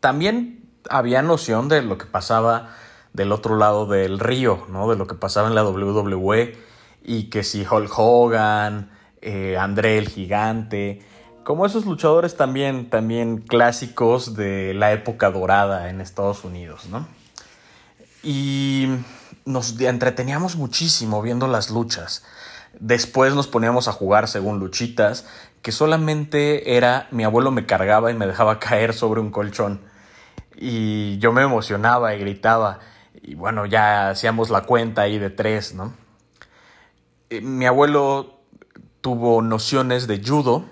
También 0.00 0.68
había 0.90 1.22
noción 1.22 1.68
de 1.68 1.82
lo 1.82 1.98
que 1.98 2.06
pasaba 2.06 2.74
del 3.12 3.32
otro 3.32 3.56
lado 3.56 3.86
del 3.86 4.18
río, 4.18 4.66
¿no? 4.68 4.90
De 4.90 4.96
lo 4.96 5.06
que 5.06 5.14
pasaba 5.14 5.48
en 5.48 5.54
la 5.54 5.64
WWE 5.64 6.56
y 7.04 7.30
que 7.30 7.44
si 7.44 7.64
Hulk 7.64 7.92
Hogan, 7.96 8.90
eh, 9.20 9.56
André 9.58 9.98
el 9.98 10.08
Gigante, 10.08 11.00
como 11.44 11.64
esos 11.64 11.86
luchadores 11.86 12.36
también, 12.36 12.90
también 12.90 13.38
clásicos 13.38 14.34
de 14.34 14.74
la 14.74 14.92
época 14.92 15.30
dorada 15.30 15.88
en 15.88 16.00
Estados 16.00 16.44
Unidos, 16.44 16.88
¿no? 16.90 17.08
Y 18.22 18.88
nos 19.46 19.80
entreteníamos 19.80 20.56
muchísimo 20.56 21.22
viendo 21.22 21.46
las 21.48 21.70
luchas. 21.70 22.24
Después 22.78 23.34
nos 23.34 23.48
poníamos 23.48 23.88
a 23.88 23.92
jugar 23.92 24.28
según 24.28 24.58
luchitas, 24.58 25.26
que 25.62 25.72
solamente 25.72 26.76
era 26.76 27.08
mi 27.10 27.24
abuelo 27.24 27.50
me 27.50 27.64
cargaba 27.64 28.10
y 28.10 28.14
me 28.14 28.26
dejaba 28.26 28.58
caer 28.60 28.92
sobre 28.92 29.20
un 29.20 29.30
colchón. 29.30 29.80
Y 30.54 31.18
yo 31.18 31.32
me 31.32 31.42
emocionaba 31.42 32.14
y 32.14 32.18
gritaba. 32.18 32.80
y 33.22 33.34
bueno, 33.36 33.64
ya 33.64 34.10
hacíamos 34.10 34.50
la 34.50 34.62
cuenta 34.62 35.02
ahí 35.02 35.18
de 35.18 35.30
tres, 35.30 35.74
¿no? 35.74 35.94
Eh, 37.30 37.40
mi 37.40 37.66
abuelo 37.66 38.37
tuvo 39.00 39.42
nociones 39.42 40.06
de 40.06 40.22
judo, 40.24 40.64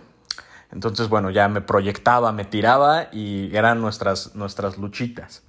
entonces 0.72 1.08
bueno, 1.08 1.30
ya 1.30 1.48
me 1.48 1.60
proyectaba, 1.60 2.32
me 2.32 2.44
tiraba 2.44 3.08
y 3.12 3.54
eran 3.56 3.80
nuestras, 3.80 4.34
nuestras 4.34 4.78
luchitas. 4.78 5.42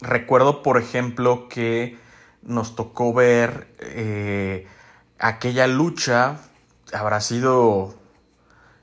Recuerdo, 0.00 0.62
por 0.62 0.78
ejemplo, 0.78 1.48
que 1.48 1.98
nos 2.42 2.76
tocó 2.76 3.12
ver 3.12 3.74
eh, 3.78 4.66
aquella 5.18 5.66
lucha, 5.66 6.40
habrá 6.92 7.20
sido 7.20 7.94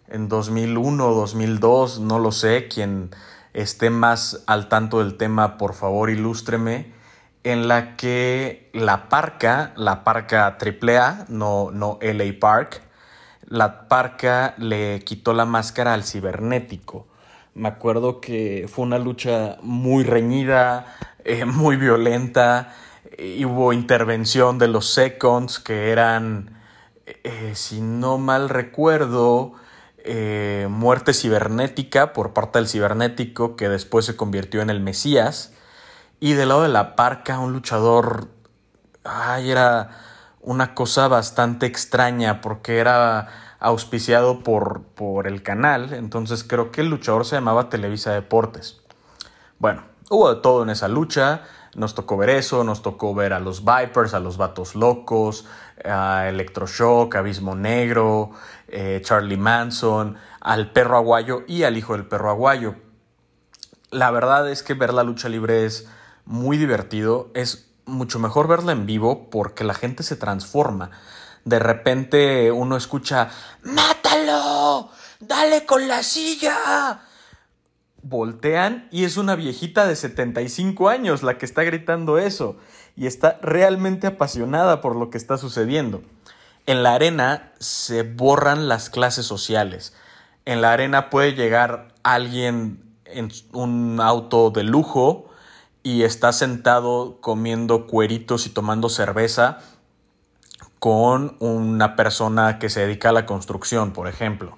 en 0.08 0.28
2001, 0.28 1.14
2002, 1.14 2.00
no 2.00 2.20
lo 2.20 2.32
sé, 2.32 2.68
quien 2.68 3.12
esté 3.54 3.90
más 3.90 4.44
al 4.48 4.70
tanto 4.70 5.00
del 5.00 5.18
tema, 5.18 5.58
por 5.58 5.74
favor, 5.74 6.10
ilústreme, 6.10 6.94
en 7.44 7.68
la 7.68 7.96
que 7.96 8.70
la 8.74 9.10
parca, 9.10 9.74
la 9.76 10.04
parca 10.04 10.58
AAA, 10.60 11.26
no, 11.30 11.72
no 11.72 11.98
LA 12.02 12.40
Park, 12.40 12.82
la 13.48 13.88
parca 13.88 14.54
le 14.58 15.02
quitó 15.04 15.34
la 15.34 15.46
máscara 15.46 15.94
al 15.94 16.04
cibernético. 16.04 17.08
Me 17.54 17.68
acuerdo 17.68 18.22
que 18.22 18.68
fue 18.72 18.86
una 18.86 19.00
lucha 19.00 19.58
muy 19.62 20.04
reñida, 20.04 20.86
eh, 21.26 21.46
muy 21.46 21.76
violenta, 21.76 22.74
hubo 23.46 23.74
intervención 23.74 24.58
de 24.58 24.68
los 24.68 24.94
Seconds, 24.94 25.60
que 25.60 25.92
eran, 25.92 26.62
eh, 27.06 27.52
si 27.56 27.82
no 27.82 28.18
mal 28.18 28.50
recuerdo, 28.50 29.54
eh, 30.04 30.68
muerte 30.70 31.14
cibernética 31.14 32.14
por 32.14 32.34
parte 32.34 32.58
del 32.58 32.68
cibernético 32.68 33.56
que 33.56 33.70
después 33.70 34.06
se 34.06 34.16
convirtió 34.16 34.62
en 34.62 34.70
el 34.70 34.80
Mesías. 34.80 35.54
Y 36.24 36.34
del 36.34 36.50
lado 36.50 36.62
de 36.62 36.70
la 36.70 36.96
parca, 36.96 37.40
un 37.40 37.52
luchador. 37.52 38.28
Ay, 39.04 39.50
era 39.50 39.90
una 40.40 40.76
cosa 40.76 41.08
bastante 41.08 41.66
extraña 41.66 42.42
porque 42.42 42.78
era 42.78 43.56
auspiciado 43.60 44.44
por, 44.44 44.84
por 44.84 45.26
el 45.26 45.42
canal. 45.42 45.94
Entonces 45.94 46.44
creo 46.44 46.72
que 46.72 46.82
el 46.82 46.90
luchador 46.92 47.26
se 47.26 47.38
llamaba 47.38 47.70
Televisa 47.70 48.14
Deportes. 48.14 48.82
Bueno, 49.58 49.82
hubo 50.12 50.32
de 50.32 50.42
todo 50.42 50.62
en 50.62 50.70
esa 50.70 50.88
lucha. 50.88 51.42
Nos 51.74 51.96
tocó 51.96 52.18
ver 52.18 52.30
eso, 52.30 52.64
nos 52.64 52.84
tocó 52.84 53.16
ver 53.16 53.34
a 53.34 53.40
los 53.40 53.66
Vipers, 53.66 54.14
a 54.14 54.20
los 54.20 54.38
Vatos 54.38 54.76
Locos, 54.76 55.48
a 55.84 56.28
Electroshock, 56.30 57.16
Abismo 57.16 57.56
Negro, 57.56 58.30
eh, 58.68 59.02
Charlie 59.04 59.38
Manson, 59.38 60.18
al 60.40 60.72
perro 60.72 60.98
aguayo 60.98 61.46
y 61.48 61.64
al 61.64 61.78
hijo 61.78 61.94
del 61.94 62.06
perro 62.06 62.30
aguayo. 62.30 62.76
La 63.90 64.12
verdad 64.12 64.48
es 64.52 64.62
que 64.62 64.76
ver 64.76 64.94
la 64.94 65.04
lucha 65.04 65.28
libre 65.28 65.66
es 65.66 65.90
muy 66.26 66.58
divertido, 66.58 67.32
es 67.34 67.72
mucho 67.86 68.20
mejor 68.20 68.48
verla 68.48 68.72
en 68.72 68.86
vivo 68.86 69.30
porque 69.30 69.64
la 69.64 69.74
gente 69.74 70.04
se 70.04 70.16
transforma. 70.16 70.92
De 71.46 71.60
repente 71.60 72.52
uno 72.52 72.78
escucha, 72.78 73.30
¡Mátalo! 73.64 74.90
¡Dale 75.20 75.66
con 75.66 75.88
la 75.88 76.04
silla! 76.04 77.02
Voltean 78.04 78.88
y 78.92 79.04
es 79.04 79.18
una 79.18 79.36
viejita 79.36 79.86
de 79.86 79.96
75 79.96 80.90
años 80.90 81.22
la 81.22 81.38
que 81.38 81.46
está 81.46 81.64
gritando 81.64 82.18
eso 82.18 82.58
y 82.96 83.06
está 83.08 83.40
realmente 83.42 84.08
apasionada 84.08 84.82
por 84.82 84.96
lo 84.96 85.10
que 85.10 85.18
está 85.18 85.38
sucediendo. 85.38 86.02
En 86.66 86.84
la 86.84 86.94
arena 86.94 87.54
se 87.60 88.04
borran 88.04 88.68
las 88.68 88.90
clases 88.90 89.26
sociales. 89.26 89.94
En 90.46 90.62
la 90.62 90.74
arena 90.74 91.10
puede 91.10 91.34
llegar 91.34 91.90
alguien 92.04 92.84
en 93.06 93.32
un 93.52 94.00
auto 94.00 94.52
de 94.52 94.64
lujo 94.64 95.31
y 95.84 96.04
está 96.04 96.32
sentado 96.34 97.18
comiendo 97.22 97.88
cueritos 97.88 98.46
y 98.46 98.50
tomando 98.50 98.90
cerveza 98.90 99.60
con 100.80 101.36
una 101.40 101.96
persona 101.96 102.60
que 102.60 102.70
se 102.70 102.82
dedica 102.82 103.10
a 103.10 103.14
la 103.14 103.26
construcción, 103.26 103.92
por 103.92 104.08
ejemplo. 104.08 104.58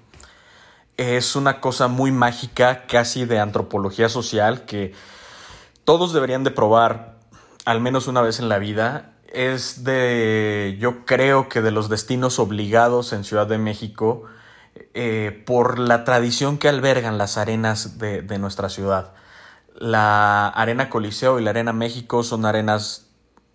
Es 0.98 1.36
una 1.36 1.60
cosa 1.60 1.88
muy 1.88 2.12
mágica, 2.12 2.86
casi 2.88 3.26
de 3.26 3.40
antropología 3.40 4.10
social, 4.10 4.66
que 4.66 4.94
todos 5.84 6.14
deberían 6.14 6.44
de 6.44 6.52
probar 6.52 7.14
al 7.66 7.82
menos 7.82 8.08
una 8.08 8.22
vez 8.22 8.40
en 8.40 8.50
la 8.50 8.60
vida 8.60 9.14
es 9.34 9.84
de, 9.84 10.78
yo 10.80 11.06
creo 11.06 11.50
que 11.50 11.62
de 11.62 11.72
los 11.72 11.90
destinos 11.90 12.40
obligados 12.40 13.14
en 13.14 13.24
Ciudad 13.24 13.48
de 13.48 13.58
México 13.58 14.24
eh, 14.94 15.44
por 15.46 15.80
la 15.80 16.04
tradición 16.04 16.58
que 16.58 16.70
albergan 16.70 17.18
las 17.18 17.38
arenas 17.38 17.98
de, 17.98 18.22
de, 18.22 18.38
nuestra 18.38 18.70
ciudad. 18.70 19.14
La 19.84 20.48
Arena 20.48 20.90
Coliseo 20.90 21.42
y 21.42 21.44
la 21.44 21.50
Arena 21.50 21.74
México 21.74 22.24
son 22.24 22.46
arenas 22.46 23.10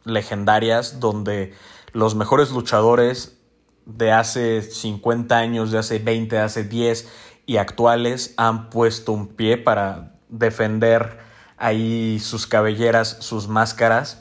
legendarias 0.04 1.00
donde 1.00 1.54
los 1.92 2.14
mejores 2.14 2.50
luchadores 2.50 3.38
de 3.86 4.12
hace 4.12 4.60
50 4.60 5.34
años, 5.38 5.70
de 5.70 5.78
hace 5.78 6.00
20, 6.00 6.36
de 6.36 6.42
hace 6.42 6.64
10 6.64 7.10
y 7.46 7.56
actuales 7.56 8.34
han 8.36 8.68
puesto 8.68 9.12
un 9.12 9.28
pie 9.28 9.56
para 9.56 10.16
defender 10.28 11.18
ahí 11.56 12.20
sus 12.20 12.46
cabelleras, 12.46 13.16
sus 13.20 13.48
máscaras 13.48 14.18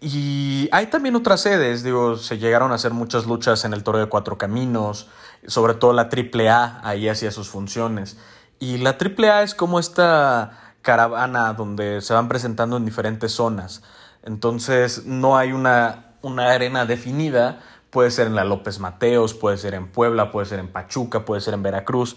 y 0.00 0.68
hay 0.70 0.86
también 0.86 1.16
otras 1.16 1.40
sedes, 1.40 1.82
digo, 1.82 2.16
se 2.16 2.38
llegaron 2.38 2.70
a 2.70 2.76
hacer 2.76 2.92
muchas 2.92 3.26
luchas 3.26 3.64
en 3.64 3.72
el 3.72 3.82
Toro 3.82 3.98
de 3.98 4.06
Cuatro 4.06 4.38
Caminos, 4.38 5.08
sobre 5.46 5.74
todo 5.74 5.92
la 5.92 6.08
AAA 6.08 6.80
ahí 6.84 7.08
hacía 7.08 7.32
sus 7.32 7.48
funciones. 7.48 8.16
Y 8.58 8.78
la 8.78 8.96
AAA 8.98 9.42
es 9.42 9.54
como 9.54 9.78
esta 9.78 10.74
caravana 10.82 11.52
donde 11.52 12.00
se 12.00 12.14
van 12.14 12.28
presentando 12.28 12.76
en 12.76 12.84
diferentes 12.84 13.32
zonas. 13.32 13.82
Entonces 14.22 15.04
no 15.06 15.36
hay 15.36 15.52
una, 15.52 16.16
una 16.22 16.50
arena 16.50 16.86
definida, 16.86 17.60
puede 17.90 18.10
ser 18.10 18.26
en 18.26 18.34
la 18.34 18.44
López 18.44 18.80
Mateos, 18.80 19.34
puede 19.34 19.58
ser 19.58 19.74
en 19.74 19.90
Puebla, 19.90 20.30
puede 20.30 20.46
ser 20.46 20.58
en 20.58 20.68
Pachuca, 20.68 21.24
puede 21.24 21.40
ser 21.40 21.54
en 21.54 21.62
Veracruz. 21.62 22.16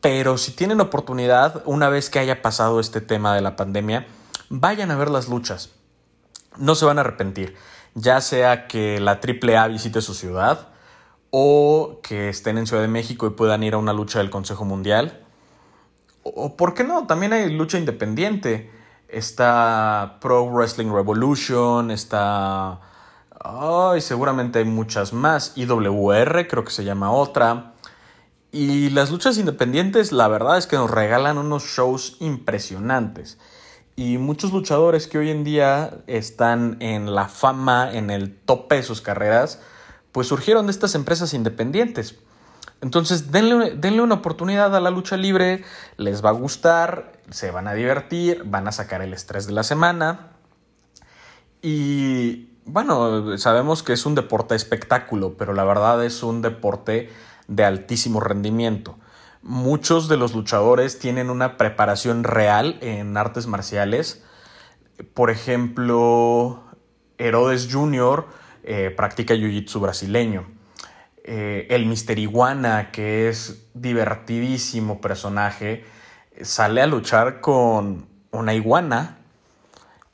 Pero 0.00 0.38
si 0.38 0.52
tienen 0.52 0.80
oportunidad, 0.80 1.62
una 1.64 1.88
vez 1.88 2.10
que 2.10 2.18
haya 2.18 2.42
pasado 2.42 2.80
este 2.80 3.00
tema 3.00 3.34
de 3.34 3.40
la 3.40 3.56
pandemia, 3.56 4.06
vayan 4.50 4.90
a 4.90 4.96
ver 4.96 5.10
las 5.10 5.28
luchas 5.28 5.70
no 6.58 6.74
se 6.74 6.84
van 6.84 6.98
a 6.98 7.02
arrepentir, 7.02 7.54
ya 7.94 8.20
sea 8.20 8.66
que 8.66 9.00
la 9.00 9.20
AAA 9.22 9.68
visite 9.68 10.00
su 10.00 10.14
ciudad 10.14 10.68
o 11.30 12.00
que 12.02 12.28
estén 12.28 12.58
en 12.58 12.66
Ciudad 12.66 12.82
de 12.82 12.88
México 12.88 13.26
y 13.26 13.30
puedan 13.30 13.62
ir 13.62 13.74
a 13.74 13.78
una 13.78 13.92
lucha 13.92 14.20
del 14.20 14.30
Consejo 14.30 14.64
Mundial. 14.64 15.25
O, 16.34 16.56
¿por 16.56 16.74
qué 16.74 16.84
no? 16.84 17.06
También 17.06 17.32
hay 17.32 17.50
lucha 17.50 17.78
independiente. 17.78 18.70
Está 19.08 20.18
Pro 20.20 20.46
Wrestling 20.50 20.92
Revolution, 20.92 21.90
está... 21.90 22.80
Ay, 23.38 24.00
seguramente 24.00 24.58
hay 24.58 24.64
muchas 24.64 25.12
más. 25.12 25.52
IWR 25.56 26.48
creo 26.48 26.64
que 26.64 26.72
se 26.72 26.84
llama 26.84 27.12
otra. 27.12 27.74
Y 28.50 28.90
las 28.90 29.10
luchas 29.10 29.38
independientes, 29.38 30.10
la 30.10 30.26
verdad 30.28 30.58
es 30.58 30.66
que 30.66 30.76
nos 30.76 30.90
regalan 30.90 31.38
unos 31.38 31.64
shows 31.64 32.16
impresionantes. 32.20 33.38
Y 33.94 34.18
muchos 34.18 34.52
luchadores 34.52 35.06
que 35.06 35.18
hoy 35.18 35.30
en 35.30 35.44
día 35.44 35.98
están 36.06 36.76
en 36.80 37.14
la 37.14 37.28
fama, 37.28 37.92
en 37.92 38.10
el 38.10 38.36
tope 38.36 38.76
de 38.76 38.82
sus 38.82 39.00
carreras, 39.00 39.60
pues 40.10 40.26
surgieron 40.26 40.66
de 40.66 40.72
estas 40.72 40.94
empresas 40.94 41.34
independientes. 41.34 42.16
Entonces, 42.80 43.32
denle, 43.32 43.74
denle, 43.76 44.02
una 44.02 44.16
oportunidad 44.16 44.74
a 44.76 44.80
la 44.80 44.90
lucha 44.90 45.16
libre, 45.16 45.64
les 45.96 46.24
va 46.24 46.30
a 46.30 46.32
gustar, 46.32 47.12
se 47.30 47.50
van 47.50 47.68
a 47.68 47.74
divertir, 47.74 48.42
van 48.44 48.68
a 48.68 48.72
sacar 48.72 49.02
el 49.02 49.12
estrés 49.14 49.46
de 49.46 49.52
la 49.52 49.62
semana. 49.62 50.32
Y 51.62 52.50
bueno, 52.64 53.38
sabemos 53.38 53.82
que 53.82 53.92
es 53.92 54.06
un 54.06 54.14
deporte 54.14 54.54
espectáculo, 54.54 55.36
pero 55.36 55.54
la 55.54 55.64
verdad 55.64 56.04
es 56.04 56.22
un 56.22 56.42
deporte 56.42 57.10
de 57.48 57.64
altísimo 57.64 58.20
rendimiento. 58.20 58.98
Muchos 59.42 60.08
de 60.08 60.16
los 60.16 60.34
luchadores 60.34 60.98
tienen 60.98 61.30
una 61.30 61.56
preparación 61.56 62.24
real 62.24 62.78
en 62.80 63.16
artes 63.16 63.46
marciales. 63.46 64.24
Por 65.14 65.30
ejemplo, 65.30 66.64
Herodes 67.18 67.68
Jr. 67.70 68.26
Eh, 68.64 68.92
practica 68.96 69.34
jiu-jitsu 69.34 69.80
brasileño. 69.80 70.55
Eh, 71.28 71.66
el 71.70 71.86
Mister 71.86 72.18
Iguana, 72.18 72.90
que 72.92 73.28
es 73.28 73.66
divertidísimo 73.74 75.00
personaje, 75.00 75.84
sale 76.40 76.80
a 76.80 76.86
luchar 76.86 77.40
con 77.40 78.06
una 78.30 78.54
iguana 78.54 79.18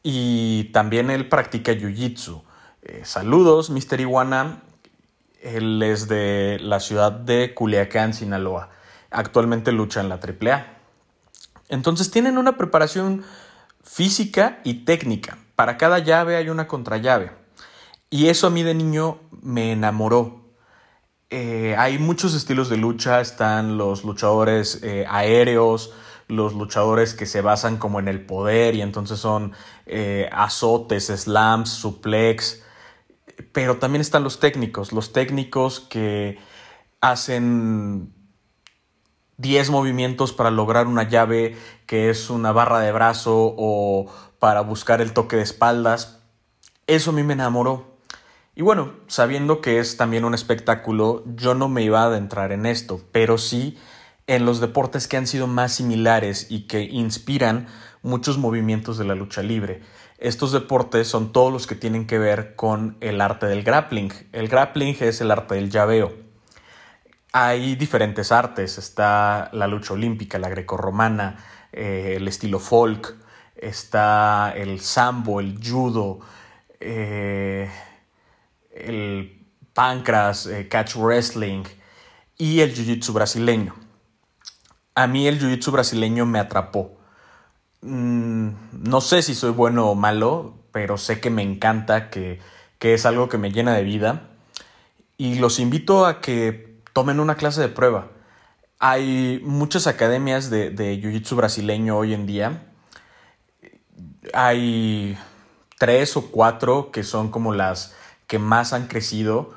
y 0.03 0.64
también 0.72 1.11
él 1.11 1.29
practica 1.29 1.72
jiu-jitsu. 1.72 2.42
Eh, 2.83 3.03
saludos, 3.05 3.70
Mister 3.70 4.01
Iguana. 4.01 4.62
Él 5.40 5.83
es 5.83 6.09
de 6.09 6.59
la 6.61 6.81
ciudad 6.81 7.12
de 7.12 7.53
Culiacán, 7.55 8.14
Sinaloa 8.14 8.70
actualmente 9.12 9.72
lucha 9.72 10.01
en 10.01 10.09
la 10.09 10.18
AAA. 10.18 10.66
Entonces 11.68 12.11
tienen 12.11 12.38
una 12.38 12.57
preparación 12.57 13.25
física 13.83 14.61
y 14.64 14.85
técnica. 14.85 15.38
Para 15.55 15.77
cada 15.77 15.98
llave 15.98 16.37
hay 16.37 16.48
una 16.48 16.66
contrallave. 16.66 17.33
Y 18.11 18.29
eso 18.29 18.46
a 18.46 18.51
mí 18.51 18.62
de 18.62 18.75
niño 18.75 19.20
me 19.42 19.72
enamoró. 19.72 20.41
Eh, 21.35 21.75
hay 21.79 21.99
muchos 21.99 22.35
estilos 22.35 22.68
de 22.68 22.77
lucha. 22.77 23.23
Están 23.23 23.79
los 23.79 24.05
luchadores 24.05 24.81
eh, 24.83 25.07
aéreos, 25.09 25.95
los 26.29 26.53
luchadores 26.53 27.14
que 27.14 27.25
se 27.25 27.40
basan 27.40 27.79
como 27.79 27.99
en 28.01 28.07
el 28.07 28.27
poder 28.27 28.75
y 28.75 28.83
entonces 28.83 29.18
son 29.18 29.55
eh, 29.87 30.29
azotes, 30.31 31.07
slams, 31.07 31.71
suplex, 31.71 32.62
pero 33.51 33.79
también 33.79 34.03
están 34.03 34.25
los 34.25 34.40
técnicos, 34.40 34.92
los 34.92 35.14
técnicos 35.14 35.81
que 35.81 36.38
hacen 37.01 38.12
10 39.38 39.71
movimientos 39.71 40.35
para 40.35 40.51
lograr 40.51 40.87
una 40.87 41.09
llave 41.09 41.57
que 41.87 42.11
es 42.11 42.29
una 42.29 42.53
barra 42.53 42.81
de 42.81 42.92
brazo 42.92 43.55
o 43.57 44.12
para 44.38 44.61
buscar 44.61 45.01
el 45.01 45.14
toque 45.14 45.37
de 45.37 45.42
espaldas. 45.42 46.21
Eso 46.87 47.11
a 47.11 47.14
mí 47.14 47.23
me 47.23 47.33
enamoró. 47.33 47.91
Y 48.55 48.62
bueno, 48.62 48.93
sabiendo 49.07 49.62
que 49.62 49.79
es 49.79 49.97
también 49.97 50.25
un 50.25 50.35
espectáculo, 50.35 51.25
yo 51.37 51.55
no 51.55 51.69
me 51.71 51.83
iba 51.83 52.03
a 52.03 52.07
adentrar 52.07 52.53
en 52.53 52.67
esto, 52.67 53.01
pero 53.11 53.38
sí 53.38 53.79
en 54.27 54.45
los 54.45 54.61
deportes 54.61 55.09
que 55.09 55.17
han 55.17 55.27
sido 55.27 55.47
más 55.47 55.73
similares 55.73 56.47
y 56.51 56.67
que 56.67 56.83
inspiran 56.83 57.67
muchos 58.03 58.37
movimientos 58.37 58.99
de 58.99 59.05
la 59.05 59.15
lucha 59.15 59.43
libre. 59.43 59.81
Estos 60.19 60.53
deportes 60.53 61.09
son 61.09 61.33
todos 61.33 61.53
los 61.53 61.67
que 61.67 61.75
tienen 61.75 62.07
que 62.07 62.19
ver 62.19 62.55
con 62.55 62.97
el 63.01 63.21
arte 63.23 63.47
del 63.47 63.62
grappling. 63.62 64.12
El 64.33 64.49
grappling 64.49 64.97
es 65.01 65.21
el 65.21 65.31
arte 65.31 65.55
del 65.55 65.71
llaveo. 65.71 66.12
Hay 67.33 67.75
diferentes 67.77 68.31
artes, 68.33 68.77
está 68.77 69.49
la 69.53 69.67
lucha 69.67 69.95
olímpica, 69.95 70.38
la 70.38 70.51
grecorromana, 70.51 71.38
eh, 71.73 72.15
el 72.19 72.29
estilo 72.29 72.59
folk, 72.59 73.17
está 73.57 74.53
el 74.55 74.81
sambo, 74.81 75.41
el 75.41 75.59
judo, 75.59 76.21
eh, 76.79 77.71
el 78.74 79.42
pancras, 79.74 80.46
eh, 80.46 80.68
catch 80.68 80.96
wrestling 80.96 81.64
y 82.38 82.61
el 82.61 82.74
jiu-jitsu 82.74 83.12
brasileño. 83.12 83.74
A 84.94 85.06
mí 85.06 85.26
el 85.26 85.40
jiu-jitsu 85.40 85.70
brasileño 85.70 86.26
me 86.26 86.38
atrapó. 86.38 86.98
Mm, 87.80 88.50
no 88.72 89.00
sé 89.00 89.22
si 89.22 89.35
soy 89.35 89.52
bueno 89.52 89.88
o 89.88 89.94
malo, 89.94 90.54
pero 90.72 90.98
sé 90.98 91.20
que 91.20 91.30
me 91.30 91.42
encanta, 91.42 92.11
que, 92.11 92.40
que 92.78 92.94
es 92.94 93.06
algo 93.06 93.28
que 93.28 93.38
me 93.38 93.52
llena 93.52 93.74
de 93.74 93.85
vida. 93.85 94.28
Y 95.16 95.37
los 95.37 95.58
invito 95.58 96.06
a 96.06 96.20
que 96.20 96.82
tomen 96.92 97.20
una 97.20 97.37
clase 97.37 97.61
de 97.61 97.68
prueba. 97.68 98.08
Hay 98.78 99.40
muchas 99.44 99.87
academias 99.87 100.50
de, 100.50 100.70
de 100.70 101.00
Jiu-Jitsu 101.00 101.37
brasileño 101.37 101.96
hoy 101.96 102.14
en 102.14 102.26
día. 102.26 102.66
Hay 104.35 105.16
tres 105.78 106.16
o 106.16 106.30
cuatro 106.30 106.90
que 106.90 107.04
son 107.04 107.30
como 107.30 107.54
las 107.54 107.94
que 108.33 108.38
más 108.38 108.73
han 108.73 108.87
crecido, 108.87 109.51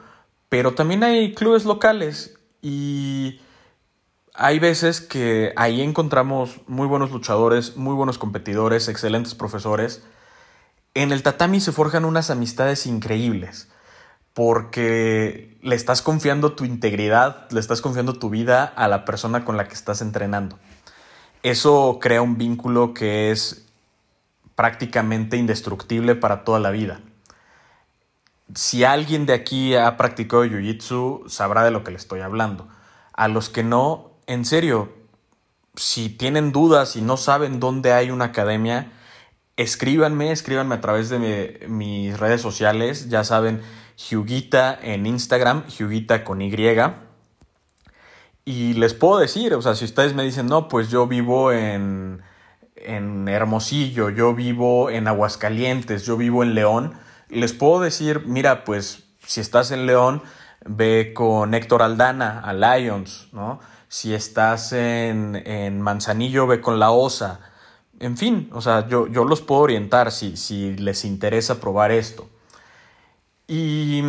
pero 0.49 0.73
también 0.73 1.05
hay 1.05 1.33
clubes 1.33 1.63
locales 1.63 2.37
y 2.61 3.39
hay 4.33 4.59
veces 4.59 4.99
que 4.99 5.53
ahí 5.55 5.81
encontramos 5.81 6.59
muy 6.67 6.85
buenos 6.85 7.09
luchadores, 7.11 7.77
muy 7.77 7.93
buenos 7.93 8.17
competidores, 8.17 8.89
excelentes 8.89 9.33
profesores. 9.33 10.03
En 10.93 11.13
el 11.13 11.23
tatami 11.23 11.61
se 11.61 11.71
forjan 11.71 12.03
unas 12.03 12.29
amistades 12.29 12.85
increíbles 12.85 13.69
porque 14.33 15.57
le 15.61 15.75
estás 15.77 16.01
confiando 16.01 16.51
tu 16.51 16.65
integridad, 16.65 17.49
le 17.51 17.61
estás 17.61 17.79
confiando 17.79 18.19
tu 18.19 18.29
vida 18.29 18.65
a 18.65 18.89
la 18.89 19.05
persona 19.05 19.45
con 19.45 19.55
la 19.55 19.69
que 19.69 19.73
estás 19.73 20.01
entrenando. 20.01 20.59
Eso 21.43 21.99
crea 22.01 22.21
un 22.21 22.37
vínculo 22.37 22.93
que 22.93 23.31
es 23.31 23.69
prácticamente 24.55 25.37
indestructible 25.37 26.15
para 26.15 26.43
toda 26.43 26.59
la 26.59 26.71
vida. 26.71 26.99
Si 28.53 28.83
alguien 28.83 29.25
de 29.25 29.33
aquí 29.33 29.75
ha 29.75 29.97
practicado 29.97 30.45
Jiu-Jitsu, 30.45 31.27
sabrá 31.27 31.63
de 31.63 31.71
lo 31.71 31.83
que 31.83 31.91
le 31.91 31.97
estoy 31.97 32.21
hablando. 32.21 32.67
A 33.13 33.27
los 33.27 33.49
que 33.49 33.63
no, 33.63 34.11
en 34.27 34.45
serio, 34.45 34.93
si 35.75 36.09
tienen 36.09 36.51
dudas 36.51 36.95
y 36.95 37.01
no 37.01 37.17
saben 37.17 37.59
dónde 37.59 37.93
hay 37.93 38.11
una 38.11 38.25
academia, 38.25 38.91
escríbanme, 39.57 40.31
escríbanme 40.31 40.75
a 40.75 40.81
través 40.81 41.09
de 41.09 41.65
mis 41.67 42.17
redes 42.19 42.41
sociales, 42.41 43.09
ya 43.09 43.23
saben, 43.23 43.61
Hyugita 43.97 44.77
en 44.81 45.05
Instagram, 45.05 45.65
Hyugita 45.67 46.23
con 46.23 46.41
Y. 46.41 46.51
Y 48.43 48.73
les 48.73 48.93
puedo 48.93 49.17
decir, 49.17 49.53
o 49.55 49.61
sea, 49.61 49.75
si 49.75 49.85
ustedes 49.85 50.13
me 50.13 50.23
dicen, 50.23 50.47
no, 50.47 50.67
pues 50.67 50.91
yo 50.91 51.07
vivo 51.07 51.51
en, 51.51 52.21
en 52.75 53.27
Hermosillo, 53.27 54.09
yo 54.09 54.35
vivo 54.35 54.89
en 54.89 55.07
Aguascalientes, 55.07 56.05
yo 56.05 56.17
vivo 56.17 56.43
en 56.43 56.53
León, 56.53 56.93
les 57.29 57.53
puedo 57.53 57.79
decir, 57.79 58.23
mira, 58.25 58.63
pues 58.63 59.03
si 59.25 59.41
estás 59.41 59.71
en 59.71 59.85
León, 59.85 60.21
ve 60.65 61.13
con 61.15 61.53
Héctor 61.53 61.81
Aldana 61.81 62.39
a 62.39 62.53
Lions, 62.53 63.29
¿no? 63.31 63.59
Si 63.87 64.13
estás 64.13 64.73
en, 64.73 65.41
en 65.45 65.81
Manzanillo, 65.81 66.47
ve 66.47 66.61
con 66.61 66.79
La 66.79 66.91
Osa. 66.91 67.39
En 67.99 68.17
fin, 68.17 68.49
o 68.51 68.61
sea, 68.61 68.87
yo, 68.87 69.07
yo 69.07 69.23
los 69.23 69.41
puedo 69.41 69.61
orientar 69.61 70.11
si, 70.11 70.35
si 70.35 70.75
les 70.75 71.05
interesa 71.05 71.61
probar 71.61 71.91
esto. 71.91 72.29
Y 73.47 74.03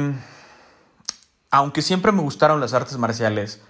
aunque 1.50 1.82
siempre 1.82 2.10
me 2.12 2.22
gustaron 2.22 2.60
las 2.60 2.74
artes 2.74 2.98
marciales, 2.98 3.62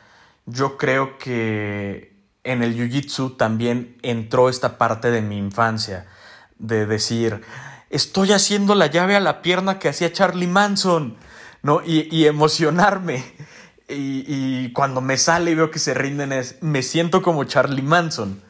yo 0.47 0.77
creo 0.77 1.19
que 1.19 2.17
en 2.45 2.63
el 2.63 2.77
Jiu-Jitsu 2.77 3.37
también 3.37 3.99
entró 4.03 4.49
esta 4.49 4.79
parte 4.79 5.11
de 5.11 5.21
mi 5.21 5.37
infancia, 5.37 6.07
de 6.59 6.87
decir, 6.87 7.43
estoy 7.97 8.33
haciendo 8.33 8.75
la 8.75 8.87
llave 8.87 9.17
a 9.17 9.21
la 9.21 9.43
pierna 9.43 9.79
que 9.79 9.89
hacía 9.89 10.13
Charlie 10.13 10.47
Manson, 10.47 11.17
¿no? 11.63 11.81
Y, 11.85 12.27
emocionarme. 12.27 13.25
Y, 13.89 14.25
y, 14.27 14.73
cuando 14.73 15.01
me 15.01 15.17
sale 15.17 15.51
y 15.51 15.55
veo 15.55 15.71
que 15.71 15.79
se 15.79 15.95
rinden 15.95 16.33
es, 16.33 16.63
me 16.63 16.83
siento 16.83 17.23
como 17.23 17.45
Charlie 17.45 17.83
Manson. 17.83 18.43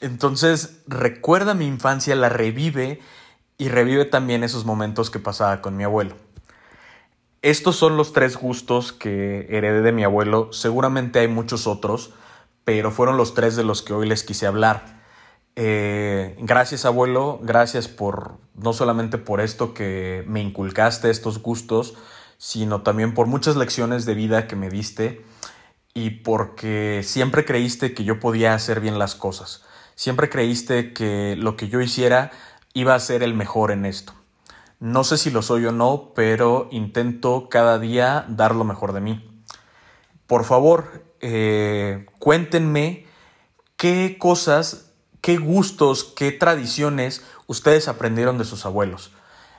Entonces 0.00 0.80
recuerda 0.86 1.54
mi 1.54 1.66
infancia, 1.66 2.16
la 2.16 2.28
revive 2.28 3.00
y 3.56 3.68
revive 3.68 4.04
también 4.04 4.42
esos 4.42 4.64
momentos 4.64 5.10
que 5.10 5.20
pasaba 5.20 5.60
con 5.62 5.76
mi 5.76 5.84
abuelo. 5.84 6.16
Estos 7.42 7.76
son 7.76 7.96
los 7.96 8.12
tres 8.12 8.36
gustos 8.36 8.92
que 8.92 9.46
heredé 9.50 9.82
de 9.82 9.92
mi 9.92 10.04
abuelo. 10.04 10.52
Seguramente 10.52 11.18
hay 11.20 11.28
muchos 11.28 11.66
otros, 11.66 12.12
pero 12.64 12.90
fueron 12.90 13.16
los 13.16 13.34
tres 13.34 13.56
de 13.56 13.64
los 13.64 13.82
que 13.82 13.92
hoy 13.92 14.08
les 14.08 14.22
quise 14.22 14.46
hablar. 14.46 15.01
Eh, 15.54 16.36
gracias 16.40 16.84
abuelo, 16.84 17.38
gracias 17.42 17.88
por 17.88 18.38
no 18.54 18.72
solamente 18.72 19.18
por 19.18 19.40
esto 19.40 19.74
que 19.74 20.24
me 20.26 20.40
inculcaste, 20.40 21.10
estos 21.10 21.42
gustos, 21.42 21.94
sino 22.38 22.82
también 22.82 23.14
por 23.14 23.26
muchas 23.26 23.56
lecciones 23.56 24.06
de 24.06 24.14
vida 24.14 24.46
que 24.46 24.56
me 24.56 24.70
diste 24.70 25.24
y 25.94 26.10
porque 26.10 27.02
siempre 27.04 27.44
creíste 27.44 27.94
que 27.94 28.04
yo 28.04 28.18
podía 28.18 28.54
hacer 28.54 28.80
bien 28.80 28.98
las 28.98 29.14
cosas. 29.14 29.64
Siempre 29.94 30.30
creíste 30.30 30.92
que 30.92 31.36
lo 31.36 31.56
que 31.56 31.68
yo 31.68 31.80
hiciera 31.80 32.32
iba 32.72 32.94
a 32.94 33.00
ser 33.00 33.22
el 33.22 33.34
mejor 33.34 33.70
en 33.70 33.84
esto. 33.84 34.14
No 34.80 35.04
sé 35.04 35.18
si 35.18 35.30
lo 35.30 35.42
soy 35.42 35.66
o 35.66 35.72
no, 35.72 36.12
pero 36.14 36.68
intento 36.72 37.48
cada 37.48 37.78
día 37.78 38.24
dar 38.28 38.54
lo 38.54 38.64
mejor 38.64 38.92
de 38.92 39.00
mí. 39.00 39.44
Por 40.26 40.44
favor, 40.44 41.04
eh, 41.20 42.06
cuéntenme 42.18 43.06
qué 43.76 44.16
cosas, 44.18 44.91
qué 45.22 45.38
gustos, 45.38 46.04
qué 46.04 46.32
tradiciones 46.32 47.24
ustedes 47.46 47.88
aprendieron 47.88 48.36
de 48.36 48.44
sus 48.44 48.66
abuelos. 48.66 49.12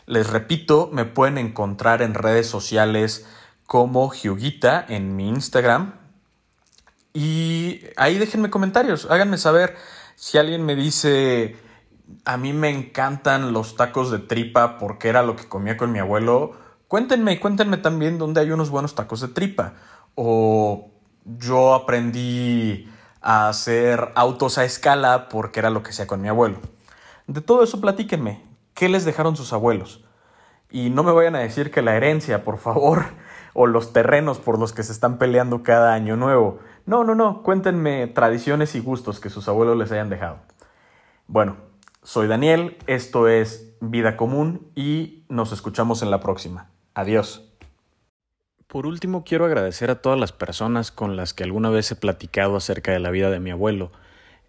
Les 0.05 0.29
repito, 0.29 0.89
me 0.91 1.05
pueden 1.05 1.39
encontrar 1.39 2.03
en 2.03 2.13
redes 2.13 2.47
sociales 2.47 3.25
como 3.65 4.11
Hyugita 4.13 4.85
en 4.87 5.15
mi 5.15 5.29
Instagram. 5.29 5.95
Y 7.13 7.81
ahí 7.95 8.17
déjenme 8.17 8.49
comentarios, 8.49 9.07
háganme 9.09 9.37
saber 9.37 9.75
si 10.15 10.37
alguien 10.37 10.65
me 10.65 10.75
dice, 10.75 11.55
a 12.25 12.37
mí 12.37 12.53
me 12.53 12.69
encantan 12.69 13.53
los 13.53 13.75
tacos 13.75 14.11
de 14.11 14.19
tripa 14.19 14.77
porque 14.77 15.09
era 15.09 15.23
lo 15.23 15.35
que 15.35 15.47
comía 15.47 15.77
con 15.77 15.91
mi 15.91 15.99
abuelo. 15.99 16.57
Cuéntenme, 16.87 17.39
cuéntenme 17.39 17.77
también 17.77 18.17
dónde 18.17 18.41
hay 18.41 18.51
unos 18.51 18.69
buenos 18.69 18.95
tacos 18.95 19.21
de 19.21 19.29
tripa. 19.29 19.75
O 20.15 20.91
yo 21.23 21.73
aprendí 21.73 22.89
a 23.23 23.47
hacer 23.47 24.11
autos 24.15 24.57
a 24.57 24.65
escala 24.65 25.29
porque 25.29 25.59
era 25.59 25.69
lo 25.69 25.81
que 25.81 25.89
hacía 25.89 26.05
con 26.07 26.21
mi 26.21 26.27
abuelo. 26.27 26.59
De 27.27 27.41
todo 27.41 27.63
eso 27.63 27.81
platíquenme. 27.81 28.43
¿Qué 28.73 28.89
les 28.89 29.05
dejaron 29.05 29.35
sus 29.35 29.53
abuelos? 29.53 30.03
Y 30.69 30.89
no 30.89 31.03
me 31.03 31.11
vayan 31.11 31.35
a 31.35 31.39
decir 31.39 31.71
que 31.71 31.81
la 31.81 31.95
herencia, 31.95 32.43
por 32.43 32.57
favor, 32.57 33.05
o 33.53 33.65
los 33.67 33.93
terrenos 33.93 34.39
por 34.39 34.59
los 34.59 34.73
que 34.73 34.83
se 34.83 34.91
están 34.91 35.17
peleando 35.17 35.63
cada 35.63 35.93
año 35.93 36.17
nuevo. 36.17 36.59
No, 36.85 37.03
no, 37.03 37.15
no. 37.15 37.43
Cuéntenme 37.43 38.07
tradiciones 38.07 38.75
y 38.75 38.79
gustos 38.79 39.19
que 39.19 39.29
sus 39.29 39.47
abuelos 39.47 39.77
les 39.77 39.91
hayan 39.91 40.09
dejado. 40.09 40.37
Bueno, 41.27 41.55
soy 42.01 42.27
Daniel, 42.27 42.77
esto 42.87 43.29
es 43.29 43.73
Vida 43.79 44.17
Común 44.17 44.67
y 44.75 45.23
nos 45.29 45.53
escuchamos 45.53 46.01
en 46.01 46.11
la 46.11 46.19
próxima. 46.19 46.69
Adiós. 46.93 47.52
Por 48.73 48.87
último, 48.87 49.23
quiero 49.23 49.45
agradecer 49.45 49.91
a 49.91 50.01
todas 50.01 50.19
las 50.19 50.31
personas 50.31 50.91
con 50.91 51.15
las 51.15 51.35
que 51.35 51.43
alguna 51.43 51.69
vez 51.69 51.91
he 51.91 51.95
platicado 51.95 52.55
acerca 52.55 52.91
de 52.91 52.99
la 52.99 53.11
vida 53.11 53.29
de 53.29 53.39
mi 53.39 53.51
abuelo. 53.51 53.91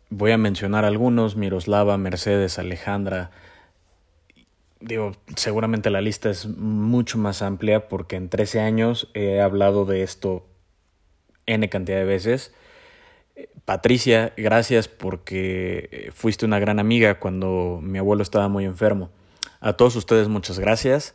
Voy 0.09 0.31
a 0.31 0.39
mencionar 0.39 0.87
algunos, 0.87 1.37
Miroslava, 1.37 1.99
Mercedes, 1.99 2.59
Alejandra. 2.59 3.33
Digo, 4.81 5.13
seguramente 5.37 5.91
la 5.91 6.01
lista 6.01 6.31
es 6.31 6.47
mucho 6.47 7.19
más 7.19 7.43
amplia 7.43 7.87
porque 7.91 8.17
en 8.17 8.31
13 8.31 8.61
años 8.61 9.11
he 9.13 9.43
hablado 9.43 9.85
de 9.85 10.03
esto 10.03 10.47
n 11.45 11.69
cantidad 11.69 11.99
de 11.99 12.07
veces 12.07 12.55
Patricia, 13.67 14.33
gracias 14.39 14.89
porque 14.89 16.11
fuiste 16.15 16.47
una 16.47 16.59
gran 16.59 16.79
amiga 16.79 17.21
cuando 17.21 17.79
mi 17.83 17.99
abuelo 17.99 18.23
estaba 18.23 18.49
muy 18.49 18.65
enfermo. 18.65 19.11
A 19.61 19.75
todos 19.75 19.97
ustedes 19.97 20.29
muchas 20.29 20.59
gracias 20.59 21.15